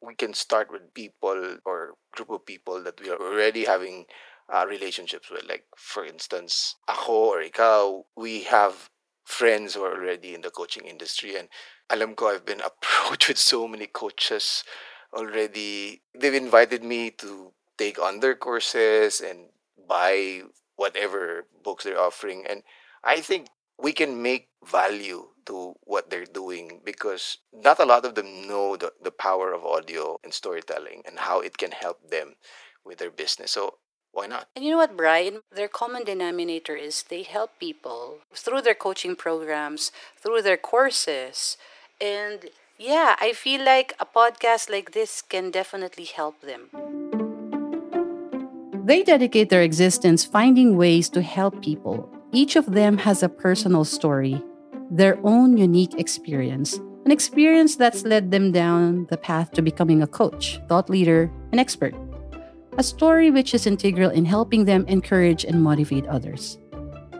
we 0.00 0.14
can 0.14 0.34
start 0.34 0.70
with 0.70 0.94
people 0.94 1.58
or 1.64 1.94
group 2.12 2.30
of 2.30 2.46
people 2.46 2.82
that 2.84 3.00
we 3.00 3.10
are 3.10 3.20
already 3.20 3.64
having 3.64 4.06
uh, 4.52 4.66
relationships 4.68 5.30
with. 5.30 5.44
Like, 5.48 5.64
for 5.76 6.04
instance, 6.04 6.76
ako 6.88 7.34
or 7.34 7.42
ikaw, 7.42 8.02
we 8.16 8.44
have 8.44 8.88
friends 9.24 9.74
who 9.74 9.82
are 9.82 9.94
already 9.94 10.34
in 10.34 10.40
the 10.40 10.50
coaching 10.50 10.86
industry. 10.86 11.36
And 11.36 11.48
alam 11.90 12.14
ko, 12.14 12.28
I've 12.28 12.46
been 12.46 12.62
approached 12.64 13.28
with 13.28 13.38
so 13.38 13.68
many 13.68 13.86
coaches 13.86 14.64
already. 15.12 16.02
They've 16.18 16.34
invited 16.34 16.82
me 16.82 17.10
to 17.22 17.52
take 17.76 18.00
on 18.00 18.20
their 18.20 18.34
courses 18.34 19.20
and 19.20 19.50
buy 19.88 20.42
whatever 20.78 21.44
books 21.62 21.84
they're 21.84 22.00
offering. 22.00 22.46
And 22.48 22.62
I 23.02 23.20
think 23.20 23.48
we 23.78 23.92
can 23.92 24.22
make 24.22 24.48
value 24.64 25.26
to 25.46 25.74
what 25.84 26.08
they're 26.08 26.24
doing 26.24 26.80
because 26.84 27.38
not 27.52 27.80
a 27.80 27.84
lot 27.84 28.04
of 28.04 28.14
them 28.14 28.46
know 28.46 28.76
the, 28.76 28.92
the 29.02 29.10
power 29.10 29.52
of 29.52 29.64
audio 29.64 30.18
and 30.22 30.32
storytelling 30.32 31.02
and 31.04 31.18
how 31.18 31.40
it 31.40 31.58
can 31.58 31.72
help 31.72 32.10
them 32.10 32.34
with 32.84 32.98
their 32.98 33.10
business. 33.10 33.50
So 33.52 33.74
why 34.12 34.26
not? 34.26 34.48
And 34.54 34.64
you 34.64 34.70
know 34.70 34.78
what, 34.78 34.96
Brian? 34.96 35.40
Their 35.50 35.68
common 35.68 36.04
denominator 36.04 36.76
is 36.76 37.02
they 37.02 37.22
help 37.22 37.58
people 37.58 38.18
through 38.34 38.62
their 38.62 38.74
coaching 38.74 39.16
programs, 39.16 39.90
through 40.16 40.42
their 40.42 40.56
courses. 40.56 41.56
And 42.00 42.50
yeah, 42.78 43.16
I 43.20 43.32
feel 43.32 43.64
like 43.64 43.94
a 43.98 44.06
podcast 44.06 44.70
like 44.70 44.92
this 44.92 45.22
can 45.22 45.50
definitely 45.50 46.04
help 46.04 46.40
them. 46.40 47.27
They 48.88 49.02
dedicate 49.02 49.50
their 49.50 49.60
existence 49.60 50.24
finding 50.24 50.78
ways 50.78 51.10
to 51.10 51.20
help 51.20 51.60
people. 51.60 52.08
Each 52.32 52.56
of 52.56 52.72
them 52.72 52.96
has 52.96 53.22
a 53.22 53.28
personal 53.28 53.84
story, 53.84 54.42
their 54.90 55.18
own 55.24 55.58
unique 55.58 56.00
experience, 56.00 56.80
an 57.04 57.12
experience 57.12 57.76
that's 57.76 58.04
led 58.04 58.30
them 58.30 58.50
down 58.50 59.06
the 59.10 59.18
path 59.18 59.50
to 59.52 59.60
becoming 59.60 60.00
a 60.00 60.06
coach, 60.06 60.58
thought 60.70 60.88
leader, 60.88 61.30
and 61.52 61.60
expert. 61.60 61.94
A 62.78 62.82
story 62.82 63.30
which 63.30 63.52
is 63.52 63.66
integral 63.66 64.08
in 64.08 64.24
helping 64.24 64.64
them 64.64 64.86
encourage 64.88 65.44
and 65.44 65.62
motivate 65.62 66.06
others. 66.06 66.56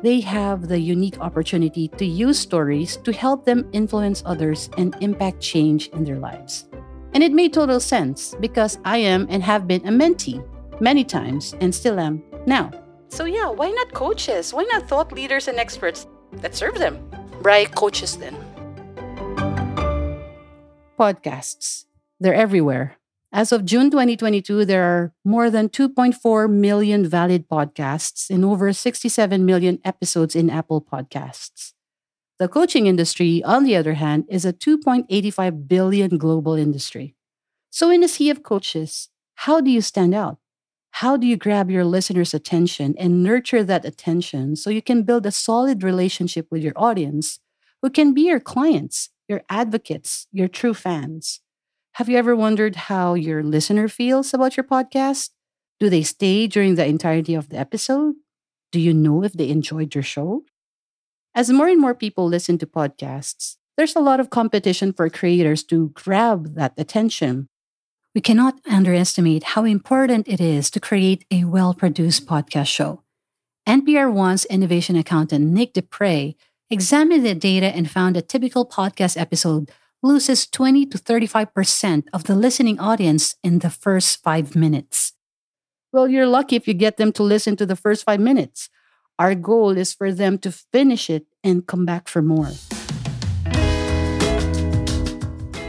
They 0.02 0.20
have 0.20 0.68
the 0.68 0.80
unique 0.80 1.20
opportunity 1.20 1.88
to 1.98 2.06
use 2.06 2.38
stories 2.38 2.96
to 3.04 3.12
help 3.12 3.44
them 3.44 3.68
influence 3.74 4.22
others 4.24 4.70
and 4.78 4.96
impact 5.02 5.42
change 5.42 5.88
in 5.88 6.04
their 6.04 6.18
lives. 6.18 6.66
And 7.12 7.22
it 7.22 7.34
made 7.34 7.52
total 7.52 7.78
sense 7.78 8.34
because 8.40 8.78
I 8.86 8.96
am 9.04 9.26
and 9.28 9.42
have 9.42 9.68
been 9.68 9.86
a 9.86 9.90
mentee 9.90 10.42
many 10.80 11.04
times 11.04 11.54
and 11.60 11.74
still 11.74 11.98
am 11.98 12.22
now. 12.46 12.70
So, 13.08 13.24
yeah, 13.24 13.48
why 13.48 13.70
not 13.70 13.92
coaches? 13.92 14.52
Why 14.52 14.64
not 14.64 14.88
thought 14.88 15.12
leaders 15.12 15.48
and 15.48 15.58
experts 15.58 16.06
that 16.32 16.54
serve 16.54 16.78
them? 16.78 17.10
Right, 17.40 17.72
coaches 17.74 18.16
then. 18.16 18.36
Podcasts. 20.98 21.86
They're 22.20 22.34
everywhere. 22.34 22.98
As 23.32 23.52
of 23.52 23.64
June 23.64 23.90
2022, 23.90 24.64
there 24.64 24.82
are 24.82 25.12
more 25.24 25.50
than 25.50 25.68
2.4 25.68 26.50
million 26.50 27.06
valid 27.06 27.48
podcasts 27.48 28.30
and 28.30 28.44
over 28.44 28.72
67 28.72 29.44
million 29.44 29.78
episodes 29.84 30.34
in 30.34 30.48
Apple 30.48 30.80
Podcasts. 30.80 31.74
The 32.38 32.48
coaching 32.48 32.86
industry, 32.86 33.42
on 33.42 33.64
the 33.64 33.76
other 33.76 33.94
hand, 33.94 34.24
is 34.28 34.44
a 34.44 34.52
2.85 34.52 35.68
billion 35.68 36.16
global 36.18 36.54
industry. 36.54 37.16
So, 37.70 37.90
in 37.90 38.02
a 38.02 38.08
sea 38.08 38.30
of 38.30 38.42
coaches, 38.42 39.08
how 39.34 39.60
do 39.60 39.70
you 39.70 39.82
stand 39.82 40.14
out? 40.14 40.38
How 40.98 41.16
do 41.16 41.28
you 41.28 41.36
grab 41.36 41.70
your 41.70 41.84
listeners' 41.84 42.34
attention 42.34 42.96
and 42.98 43.22
nurture 43.22 43.62
that 43.62 43.84
attention 43.84 44.56
so 44.56 44.68
you 44.68 44.82
can 44.82 45.04
build 45.04 45.26
a 45.26 45.30
solid 45.30 45.84
relationship 45.84 46.48
with 46.50 46.60
your 46.60 46.72
audience 46.74 47.38
who 47.80 47.88
can 47.88 48.14
be 48.14 48.22
your 48.22 48.40
clients, 48.40 49.10
your 49.28 49.42
advocates, 49.48 50.26
your 50.32 50.48
true 50.48 50.74
fans? 50.74 51.40
Have 52.02 52.08
you 52.08 52.16
ever 52.16 52.34
wondered 52.34 52.90
how 52.90 53.14
your 53.14 53.44
listener 53.44 53.86
feels 53.86 54.34
about 54.34 54.56
your 54.56 54.64
podcast? 54.64 55.30
Do 55.78 55.88
they 55.88 56.02
stay 56.02 56.48
during 56.48 56.74
the 56.74 56.86
entirety 56.86 57.34
of 57.34 57.48
the 57.48 57.58
episode? 57.58 58.16
Do 58.72 58.80
you 58.80 58.92
know 58.92 59.22
if 59.22 59.34
they 59.34 59.50
enjoyed 59.50 59.94
your 59.94 60.02
show? 60.02 60.42
As 61.32 61.48
more 61.48 61.68
and 61.68 61.80
more 61.80 61.94
people 61.94 62.26
listen 62.26 62.58
to 62.58 62.66
podcasts, 62.66 63.54
there's 63.76 63.94
a 63.94 64.00
lot 64.00 64.18
of 64.18 64.30
competition 64.30 64.92
for 64.92 65.08
creators 65.08 65.62
to 65.70 65.90
grab 65.90 66.56
that 66.56 66.74
attention. 66.76 67.46
We 68.18 68.22
cannot 68.22 68.58
underestimate 68.68 69.54
how 69.54 69.62
important 69.62 70.26
it 70.26 70.40
is 70.40 70.70
to 70.70 70.80
create 70.80 71.24
a 71.30 71.44
well 71.44 71.72
produced 71.72 72.26
podcast 72.26 72.66
show. 72.66 73.04
NPR 73.64 74.12
One's 74.12 74.44
innovation 74.46 74.96
accountant 74.96 75.46
Nick 75.46 75.72
DePrey 75.72 76.34
examined 76.68 77.24
the 77.24 77.36
data 77.36 77.66
and 77.66 77.88
found 77.88 78.16
a 78.16 78.20
typical 78.20 78.66
podcast 78.66 79.16
episode 79.16 79.70
loses 80.02 80.48
20 80.48 80.86
to 80.86 80.98
35% 80.98 82.08
of 82.12 82.24
the 82.24 82.34
listening 82.34 82.80
audience 82.80 83.36
in 83.44 83.60
the 83.60 83.70
first 83.70 84.20
five 84.20 84.56
minutes. 84.56 85.12
Well, 85.92 86.08
you're 86.08 86.26
lucky 86.26 86.56
if 86.56 86.66
you 86.66 86.74
get 86.74 86.96
them 86.96 87.12
to 87.12 87.22
listen 87.22 87.54
to 87.54 87.66
the 87.66 87.76
first 87.76 88.02
five 88.02 88.18
minutes. 88.18 88.68
Our 89.20 89.36
goal 89.36 89.78
is 89.78 89.94
for 89.94 90.10
them 90.10 90.38
to 90.38 90.50
finish 90.50 91.08
it 91.08 91.26
and 91.44 91.68
come 91.68 91.86
back 91.86 92.08
for 92.08 92.20
more. 92.20 92.50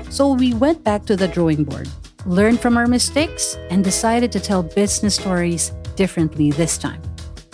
So 0.10 0.34
we 0.34 0.56
went 0.56 0.84
back 0.84 1.06
to 1.06 1.16
the 1.16 1.28
drawing 1.28 1.64
board, 1.64 1.88
learned 2.30 2.60
from 2.60 2.78
our 2.78 2.86
mistakes, 2.86 3.58
and 3.72 3.84
decided 3.84 4.32
to 4.32 4.39
tell 4.39 4.62
business 4.62 5.15
stories 5.15 5.72
differently 5.96 6.52
this 6.52 6.78
time. 6.78 7.02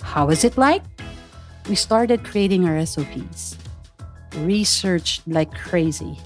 How 0.02 0.26
was 0.26 0.44
it 0.44 0.58
like? 0.58 0.82
We 1.66 1.74
started 1.74 2.22
creating 2.22 2.68
our 2.68 2.84
SOPs, 2.84 3.56
researched 4.36 5.26
like 5.26 5.50
crazy, 5.54 6.18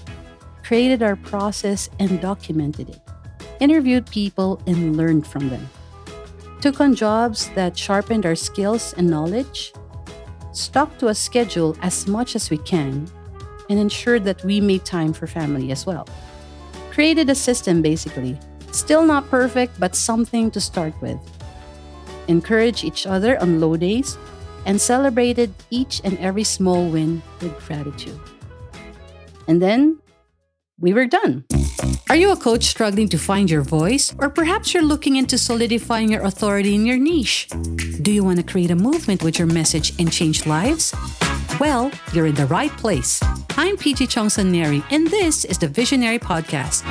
created 0.65 1.01
our 1.01 1.15
process 1.15 1.89
and 1.97 2.19
documented 2.19 2.89
it, 2.89 2.99
interviewed 3.61 4.05
people 4.11 4.61
and 4.67 4.97
learned 4.97 5.25
from 5.25 5.47
them, 5.47 5.69
took 6.59 6.81
on 6.81 6.93
jobs 6.93 7.49
that 7.55 7.79
sharpened 7.79 8.25
our 8.25 8.35
skills 8.35 8.93
and 8.97 9.09
knowledge, 9.09 9.71
stuck 10.51 10.97
to 10.97 11.07
a 11.07 11.15
schedule 11.15 11.77
as 11.81 12.05
much 12.05 12.35
as 12.35 12.49
we 12.49 12.57
can, 12.57 13.09
and 13.69 13.79
ensured 13.79 14.25
that 14.25 14.43
we 14.43 14.59
made 14.59 14.83
time 14.83 15.13
for 15.13 15.25
family 15.25 15.71
as 15.71 15.85
well. 15.85 16.05
Created 16.91 17.29
a 17.29 17.35
system 17.35 17.81
basically, 17.81 18.37
still 18.71 19.03
not 19.03 19.29
perfect, 19.29 19.79
but 19.79 19.95
something 19.95 20.51
to 20.51 20.59
start 20.59 20.93
with. 21.01 21.17
Encourage 22.27 22.83
each 22.83 23.07
other 23.07 23.41
on 23.41 23.61
low 23.61 23.77
days 23.77 24.17
and 24.65 24.79
celebrated 24.79 25.53
each 25.69 26.01
and 26.03 26.17
every 26.19 26.43
small 26.43 26.89
win 26.89 27.21
with 27.41 27.57
gratitude. 27.65 28.19
And 29.47 29.61
then 29.61 29.99
we 30.79 30.93
were 30.93 31.05
done. 31.05 31.45
Are 32.09 32.15
you 32.15 32.31
a 32.31 32.35
coach 32.35 32.65
struggling 32.65 33.07
to 33.09 33.17
find 33.17 33.49
your 33.49 33.61
voice? 33.61 34.13
Or 34.19 34.29
perhaps 34.29 34.73
you're 34.73 34.83
looking 34.83 35.15
into 35.15 35.37
solidifying 35.37 36.11
your 36.11 36.23
authority 36.23 36.75
in 36.75 36.85
your 36.85 36.97
niche? 36.97 37.47
Do 38.01 38.11
you 38.11 38.23
want 38.23 38.37
to 38.37 38.43
create 38.43 38.69
a 38.69 38.75
movement 38.75 39.23
with 39.23 39.39
your 39.39 39.47
message 39.47 39.93
and 39.97 40.11
change 40.11 40.45
lives? 40.45 40.93
Well, 41.61 41.91
you're 42.11 42.25
in 42.25 42.33
the 42.33 42.47
right 42.47 42.71
place. 42.71 43.21
I'm 43.51 43.77
PJ 43.77 44.09
Chongsaneri, 44.09 44.83
and 44.89 45.05
this 45.05 45.45
is 45.45 45.59
the 45.59 45.67
VisioNeri 45.67 46.19
Podcast. 46.19 46.81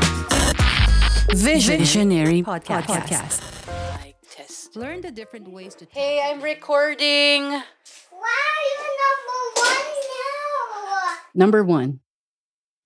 VisioNeri 1.34 2.44
Podcast. 2.44 2.86
Podcast. 2.86 4.76
Learn 4.76 5.00
the 5.00 5.10
different 5.10 5.48
ways 5.48 5.74
to. 5.74 5.88
Hey, 5.90 6.22
I'm 6.22 6.40
recording. 6.40 7.50
Why 7.50 8.38
are 8.46 8.62
you 8.70 8.86
number 9.02 9.42
one 9.58 9.90
now? 10.86 11.18
Number 11.34 11.64
one, 11.64 11.98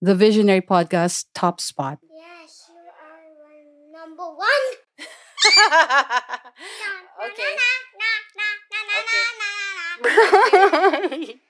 the 0.00 0.14
VisioNeri 0.14 0.64
Podcast 0.64 1.26
top 1.34 1.60
spot. 1.60 1.98
Yes, 2.10 2.64
you 2.72 2.80
are 2.80 3.28
number 3.92 4.24
one. 4.24 4.72
okay. 7.28 7.52
okay. 11.12 11.40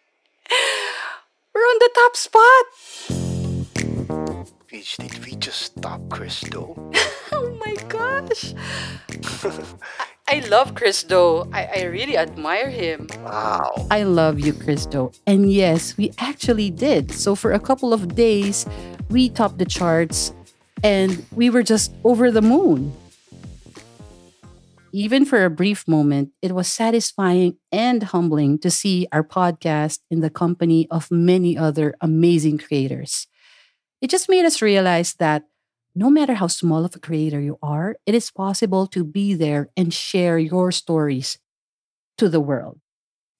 We're 1.54 1.60
on 1.60 1.78
the 1.78 1.90
top 1.94 2.16
spot. 2.16 2.64
Peach, 4.66 4.96
did 4.96 5.24
we 5.24 5.36
just 5.36 5.62
stop 5.62 6.00
Chris 6.10 6.40
Do? 6.40 6.74
oh 7.32 7.56
my 7.64 7.74
gosh. 7.88 8.54
I 10.28 10.40
love 10.48 10.74
Chris 10.74 11.02
Do. 11.02 11.48
I, 11.52 11.66
I 11.66 11.82
really 11.84 12.16
admire 12.16 12.70
him. 12.70 13.08
Wow. 13.22 13.86
I 13.90 14.02
love 14.04 14.40
you, 14.40 14.52
Chris 14.52 14.86
Do. 14.86 15.12
And 15.26 15.52
yes, 15.52 15.96
we 15.96 16.12
actually 16.18 16.70
did. 16.70 17.12
So 17.12 17.34
for 17.34 17.52
a 17.52 17.60
couple 17.60 17.92
of 17.92 18.14
days, 18.14 18.66
we 19.10 19.28
topped 19.28 19.58
the 19.58 19.66
charts 19.66 20.32
and 20.82 21.24
we 21.32 21.50
were 21.50 21.62
just 21.62 21.92
over 22.04 22.30
the 22.30 22.42
moon. 22.42 22.92
Even 24.94 25.24
for 25.24 25.44
a 25.44 25.50
brief 25.50 25.88
moment, 25.88 26.30
it 26.40 26.52
was 26.52 26.68
satisfying 26.68 27.56
and 27.72 28.00
humbling 28.00 28.60
to 28.60 28.70
see 28.70 29.08
our 29.10 29.24
podcast 29.24 29.98
in 30.08 30.20
the 30.20 30.30
company 30.30 30.86
of 30.88 31.10
many 31.10 31.58
other 31.58 31.96
amazing 32.00 32.58
creators. 32.58 33.26
It 34.00 34.08
just 34.08 34.28
made 34.28 34.44
us 34.44 34.62
realize 34.62 35.14
that 35.14 35.46
no 35.96 36.10
matter 36.10 36.34
how 36.34 36.46
small 36.46 36.84
of 36.84 36.94
a 36.94 37.00
creator 37.00 37.40
you 37.40 37.58
are, 37.60 37.96
it 38.06 38.14
is 38.14 38.30
possible 38.30 38.86
to 38.86 39.02
be 39.02 39.34
there 39.34 39.68
and 39.76 39.92
share 39.92 40.38
your 40.38 40.70
stories 40.70 41.40
to 42.16 42.28
the 42.28 42.38
world 42.38 42.78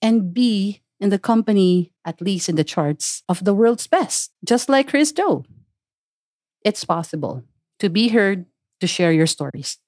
and 0.03 0.35
be 0.35 0.83
in 0.99 1.11
the 1.11 1.21
company, 1.21 1.93
at 2.05 2.21
least 2.21 2.49
in 2.49 2.57
the 2.57 2.65
charts, 2.65 3.23
of 3.29 3.45
the 3.45 3.55
world's 3.55 3.87
best, 3.87 4.33
just 4.45 4.69
like 4.69 4.89
Chris 4.89 5.13
Do. 5.13 5.45
It's 6.65 6.85
possible 6.85 7.45
to 7.79 7.89
be 7.89 8.09
heard, 8.09 8.47
to 8.81 8.89
share 8.89 9.13
your 9.13 9.29
stories. 9.29 9.79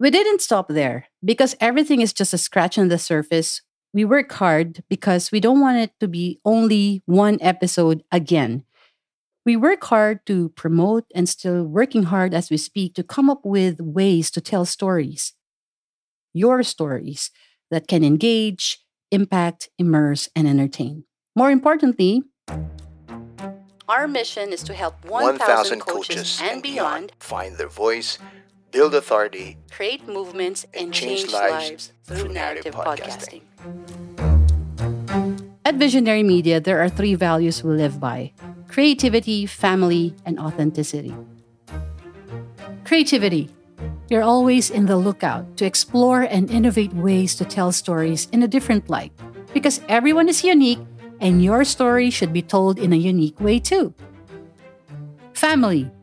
We 0.00 0.10
didn't 0.10 0.42
stop 0.42 0.68
there 0.68 1.06
because 1.24 1.54
everything 1.60 2.00
is 2.00 2.12
just 2.12 2.34
a 2.34 2.38
scratch 2.38 2.78
on 2.78 2.88
the 2.88 2.98
surface. 2.98 3.62
We 3.92 4.04
work 4.04 4.32
hard 4.32 4.82
because 4.88 5.30
we 5.30 5.38
don't 5.38 5.60
want 5.60 5.78
it 5.78 5.92
to 6.00 6.08
be 6.08 6.40
only 6.44 7.02
one 7.06 7.38
episode 7.40 8.02
again. 8.10 8.64
We 9.46 9.56
work 9.56 9.84
hard 9.84 10.26
to 10.26 10.48
promote 10.50 11.04
and 11.14 11.28
still 11.28 11.64
working 11.64 12.04
hard 12.04 12.34
as 12.34 12.50
we 12.50 12.56
speak 12.56 12.94
to 12.94 13.04
come 13.04 13.30
up 13.30 13.42
with 13.44 13.80
ways 13.80 14.32
to 14.32 14.40
tell 14.40 14.64
stories. 14.64 15.34
Your 16.32 16.64
stories 16.64 17.30
that 17.70 17.86
can 17.86 18.02
engage, 18.02 18.80
impact, 19.12 19.68
immerse, 19.78 20.28
and 20.34 20.48
entertain. 20.48 21.04
More 21.36 21.52
importantly, 21.52 22.24
our 23.88 24.08
mission 24.08 24.52
is 24.52 24.64
to 24.64 24.74
help 24.74 25.04
1,000 25.04 25.80
coaches, 25.80 26.16
coaches 26.16 26.40
and 26.42 26.62
beyond 26.62 27.12
find 27.20 27.56
their 27.58 27.68
voice 27.68 28.18
build 28.74 28.92
authority, 28.92 29.56
create 29.70 30.02
movements, 30.08 30.66
and, 30.74 30.92
change, 30.92 31.30
change, 31.30 31.32
lives, 31.32 31.70
lives 31.70 31.92
through 32.02 32.34
narrative 32.34 32.74
podcasting. 32.74 33.42
podcasting. 33.62 34.04
At 35.64 35.78
VisioNeri 35.78 36.26
Media, 36.26 36.58
there 36.60 36.82
are 36.82 36.88
three 36.90 37.14
values 37.14 37.62
we 37.62 37.72
live 37.72 38.00
by 38.00 38.32
creativity, 38.66 39.46
family, 39.46 40.12
and 40.26 40.40
authenticity. 40.40 41.14
Creativity. 42.84 43.48
You're 44.10 44.26
always 44.26 44.68
in 44.68 44.86
the 44.86 44.98
lookout 44.98 45.56
to 45.56 45.64
explore 45.64 46.22
and 46.22 46.50
innovate 46.50 46.92
ways 46.92 47.36
to 47.36 47.44
tell 47.46 47.70
stories 47.70 48.26
in 48.32 48.42
a 48.42 48.48
different 48.50 48.90
light 48.90 49.12
because 49.54 49.80
everyone 49.88 50.28
is 50.28 50.42
unique 50.42 50.82
and 51.20 51.42
your 51.42 51.62
story 51.64 52.10
should 52.10 52.32
be 52.32 52.42
told 52.42 52.78
in 52.78 52.92
a 52.92 52.98
unique 52.98 53.38
way 53.38 53.60
too. 53.60 53.94
Family. 55.32 55.93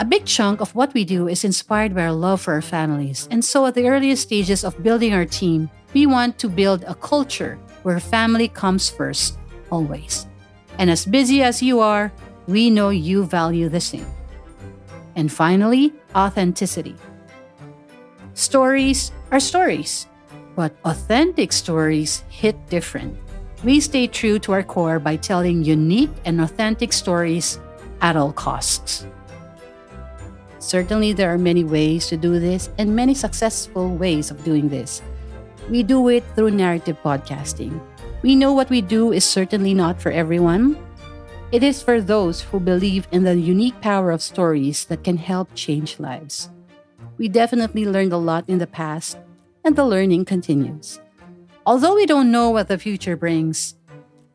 A 0.00 0.04
big 0.04 0.26
chunk 0.26 0.60
of 0.60 0.74
what 0.74 0.92
we 0.92 1.04
do 1.04 1.28
is 1.28 1.44
inspired 1.44 1.94
by 1.94 2.02
our 2.02 2.12
love 2.12 2.40
for 2.40 2.54
our 2.54 2.62
families. 2.62 3.28
And 3.30 3.44
so, 3.44 3.66
at 3.66 3.74
the 3.74 3.86
earliest 3.86 4.22
stages 4.22 4.64
of 4.64 4.82
building 4.82 5.14
our 5.14 5.24
team, 5.24 5.70
we 5.94 6.04
want 6.06 6.36
to 6.38 6.48
build 6.48 6.82
a 6.82 6.96
culture 6.96 7.58
where 7.84 8.00
family 8.00 8.48
comes 8.48 8.90
first, 8.90 9.38
always. 9.70 10.26
And 10.78 10.90
as 10.90 11.06
busy 11.06 11.42
as 11.44 11.62
you 11.62 11.78
are, 11.78 12.12
we 12.48 12.70
know 12.70 12.90
you 12.90 13.24
value 13.24 13.68
the 13.68 13.80
same. 13.80 14.06
And 15.14 15.30
finally, 15.30 15.92
authenticity. 16.16 16.96
Stories 18.34 19.12
are 19.30 19.38
stories, 19.38 20.08
but 20.56 20.74
authentic 20.84 21.52
stories 21.52 22.24
hit 22.28 22.58
different. 22.68 23.16
We 23.62 23.78
stay 23.78 24.08
true 24.08 24.40
to 24.40 24.52
our 24.52 24.64
core 24.64 24.98
by 24.98 25.16
telling 25.16 25.62
unique 25.62 26.10
and 26.24 26.40
authentic 26.40 26.92
stories 26.92 27.60
at 28.02 28.16
all 28.16 28.32
costs. 28.32 29.06
Certainly, 30.64 31.12
there 31.12 31.28
are 31.28 31.36
many 31.36 31.62
ways 31.62 32.08
to 32.08 32.16
do 32.16 32.40
this 32.40 32.70
and 32.78 32.96
many 32.96 33.12
successful 33.12 33.92
ways 33.92 34.30
of 34.30 34.42
doing 34.44 34.70
this. 34.70 35.02
We 35.68 35.82
do 35.82 36.08
it 36.08 36.24
through 36.34 36.56
narrative 36.56 36.96
podcasting. 37.04 37.78
We 38.22 38.34
know 38.34 38.54
what 38.54 38.70
we 38.70 38.80
do 38.80 39.12
is 39.12 39.26
certainly 39.26 39.74
not 39.74 40.00
for 40.00 40.10
everyone. 40.10 40.80
It 41.52 41.62
is 41.62 41.82
for 41.82 42.00
those 42.00 42.40
who 42.40 42.60
believe 42.60 43.06
in 43.12 43.24
the 43.24 43.36
unique 43.36 43.78
power 43.82 44.10
of 44.10 44.22
stories 44.22 44.86
that 44.86 45.04
can 45.04 45.18
help 45.18 45.52
change 45.54 46.00
lives. 46.00 46.48
We 47.18 47.28
definitely 47.28 47.84
learned 47.84 48.14
a 48.14 48.24
lot 48.24 48.48
in 48.48 48.56
the 48.56 48.66
past, 48.66 49.18
and 49.64 49.76
the 49.76 49.84
learning 49.84 50.24
continues. 50.24 50.98
Although 51.66 51.94
we 51.94 52.06
don't 52.06 52.32
know 52.32 52.48
what 52.48 52.68
the 52.68 52.80
future 52.80 53.20
brings, 53.20 53.76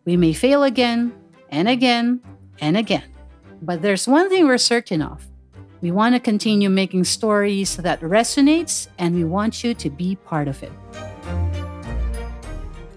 we 0.05 0.15
may 0.15 0.33
fail 0.33 0.61
again 0.61 1.11
and 1.49 1.67
again 1.67 2.21
and 2.61 2.77
again. 2.77 3.09
But 3.63 3.81
there's 3.81 4.07
one 4.07 4.29
thing 4.29 4.45
we're 4.45 4.61
certain 4.61 5.01
of 5.01 5.28
we 5.81 5.91
want 5.91 6.15
to 6.15 6.19
continue 6.19 6.69
making 6.69 7.05
stories 7.05 7.77
that 7.77 7.99
resonates 8.01 8.87
and 8.97 9.15
we 9.15 9.23
want 9.23 9.63
you 9.63 9.73
to 9.73 9.89
be 9.89 10.15
part 10.15 10.47
of 10.47 10.61
it. 10.63 10.71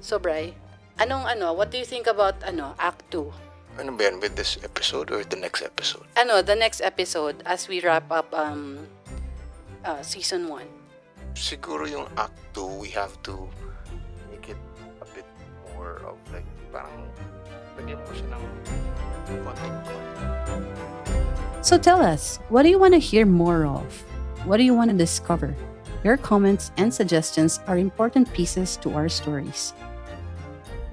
So, 0.01 0.18
Bray, 0.18 0.55
Anong 1.03 1.25
ano, 1.25 1.51
what 1.51 1.75
do 1.75 1.83
you 1.83 1.88
think 1.88 2.07
about 2.07 2.38
ano, 2.47 2.79
Act 2.79 3.03
2? 3.11 3.81
Ano 3.83 3.97
ba 3.99 4.07
yan 4.07 4.21
with 4.21 4.37
this 4.37 4.55
episode 4.61 5.11
or 5.11 5.25
the 5.25 5.35
next 5.35 5.64
episode? 5.64 6.07
Ano, 6.14 6.47
the 6.47 6.55
next 6.55 6.85
episode 6.85 7.42
as 7.42 7.66
we 7.66 7.83
wrap 7.83 8.07
up 8.12 8.31
um 8.37 8.87
uh, 9.83 9.99
season 10.05 10.47
1. 10.47 10.62
Siguro 11.35 11.88
yung 11.90 12.07
Act 12.14 12.38
2, 12.55 12.79
we 12.79 12.92
have 12.95 13.16
to 13.27 13.49
make 14.31 14.53
it 14.53 14.61
a 15.03 15.07
bit 15.11 15.27
more 15.75 16.05
of 16.07 16.21
like, 16.31 16.47
parang, 16.68 17.09
lagyan 17.81 17.99
mo 17.99 18.12
siya 18.14 18.29
ng 18.37 18.45
konting 19.42 19.77
So 21.62 21.79
tell 21.79 22.03
us, 22.03 22.38
what 22.48 22.64
do 22.64 22.68
you 22.68 22.79
want 22.79 22.94
to 22.94 22.98
hear 22.98 23.25
more 23.25 23.64
of? 23.66 23.87
What 24.44 24.57
do 24.57 24.64
you 24.64 24.75
want 24.75 24.90
to 24.90 24.96
discover? 24.96 25.55
Your 26.03 26.16
comments 26.16 26.72
and 26.77 26.92
suggestions 26.92 27.61
are 27.68 27.79
important 27.79 28.33
pieces 28.33 28.77
to 28.79 28.92
our 28.94 29.09
stories. 29.09 29.72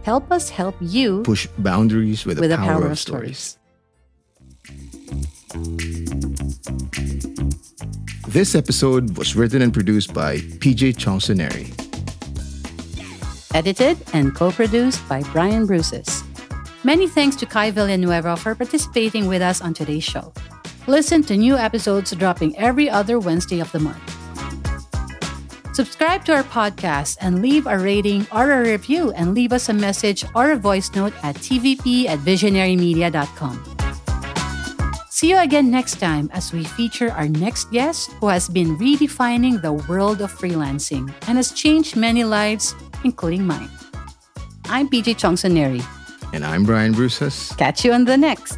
Help 0.03 0.32
us 0.32 0.49
help 0.49 0.75
you 0.79 1.23
push 1.23 1.47
boundaries 1.58 2.23
with, 2.23 2.39
with 2.39 2.51
the, 2.51 2.58
power, 2.58 2.67
power, 2.67 2.86
of 2.86 2.91
of 2.91 2.99
stories. 2.99 3.58
This 8.27 8.53
episode 8.53 9.17
was 9.17 9.36
written 9.36 9.63
and 9.63 9.73
produced 9.73 10.13
by 10.13 10.38
PJ 10.38 10.97
Chongsuneri. 10.97 11.73
Edited 13.55 13.97
and 14.13 14.36
co-produced 14.36 15.01
by 15.10 15.23
Brian 15.34 15.65
Bruces. 15.65 16.23
Many 16.84 17.08
thanks 17.08 17.36
to 17.38 17.47
Kai 17.47 17.71
Villanueva 17.71 18.38
for 18.38 18.53
participating 18.53 19.25
with 19.25 19.41
us 19.41 19.62
on 19.62 19.73
today's 19.73 20.03
show. 20.03 20.32
Listen 20.89 21.21
to 21.30 21.38
new 21.38 21.56
episodes 21.56 22.10
dropping 22.15 22.58
every 22.58 22.89
other 22.89 23.19
Wednesday 23.19 23.60
of 23.60 23.71
the 23.71 23.78
month. 23.78 24.02
Subscribe 25.75 26.25
to 26.25 26.34
our 26.34 26.41
podcast 26.41 27.17
and 27.21 27.43
leave 27.43 27.67
a 27.67 27.78
rating 27.78 28.25
or 28.32 28.52
a 28.52 28.62
review 28.63 29.12
and 29.12 29.36
leave 29.36 29.54
us 29.54 29.69
a 29.69 29.73
message 29.73 30.25
or 30.34 30.49
a 30.49 30.56
voice 30.58 30.89
note 30.95 31.13
at 31.21 31.36
tvp 31.36 32.08
at 32.08 32.17
visionerimedia.com. 32.25 33.78
See 35.12 35.30
you 35.30 35.38
again 35.38 35.69
next 35.69 35.99
time 35.99 36.28
as 36.34 36.52
we 36.52 36.63
feature 36.63 37.12
our 37.12 37.28
next 37.28 37.69
guest 37.69 38.10
who 38.13 38.30
has 38.30 38.49
been 38.49 38.75
redefining 38.80 39.62
the 39.62 39.73
world 39.73 40.21
of 40.21 40.34
freelancing 40.34 41.13
and 41.28 41.38
has 41.38 41.52
changed 41.52 41.97
many 41.97 42.23
lives, 42.23 42.73
including 43.04 43.45
mine. 43.45 43.69
I'm 44.65 44.89
PJ 44.89 45.19
Chongsaneri. 45.19 45.86
And 46.34 46.43
I'm 46.43 46.63
Brian 46.65 46.93
Bruces. 46.93 47.54
Catch 47.58 47.86
you 47.86 47.93
on 47.93 48.06
the 48.06 48.17
next. 48.17 48.58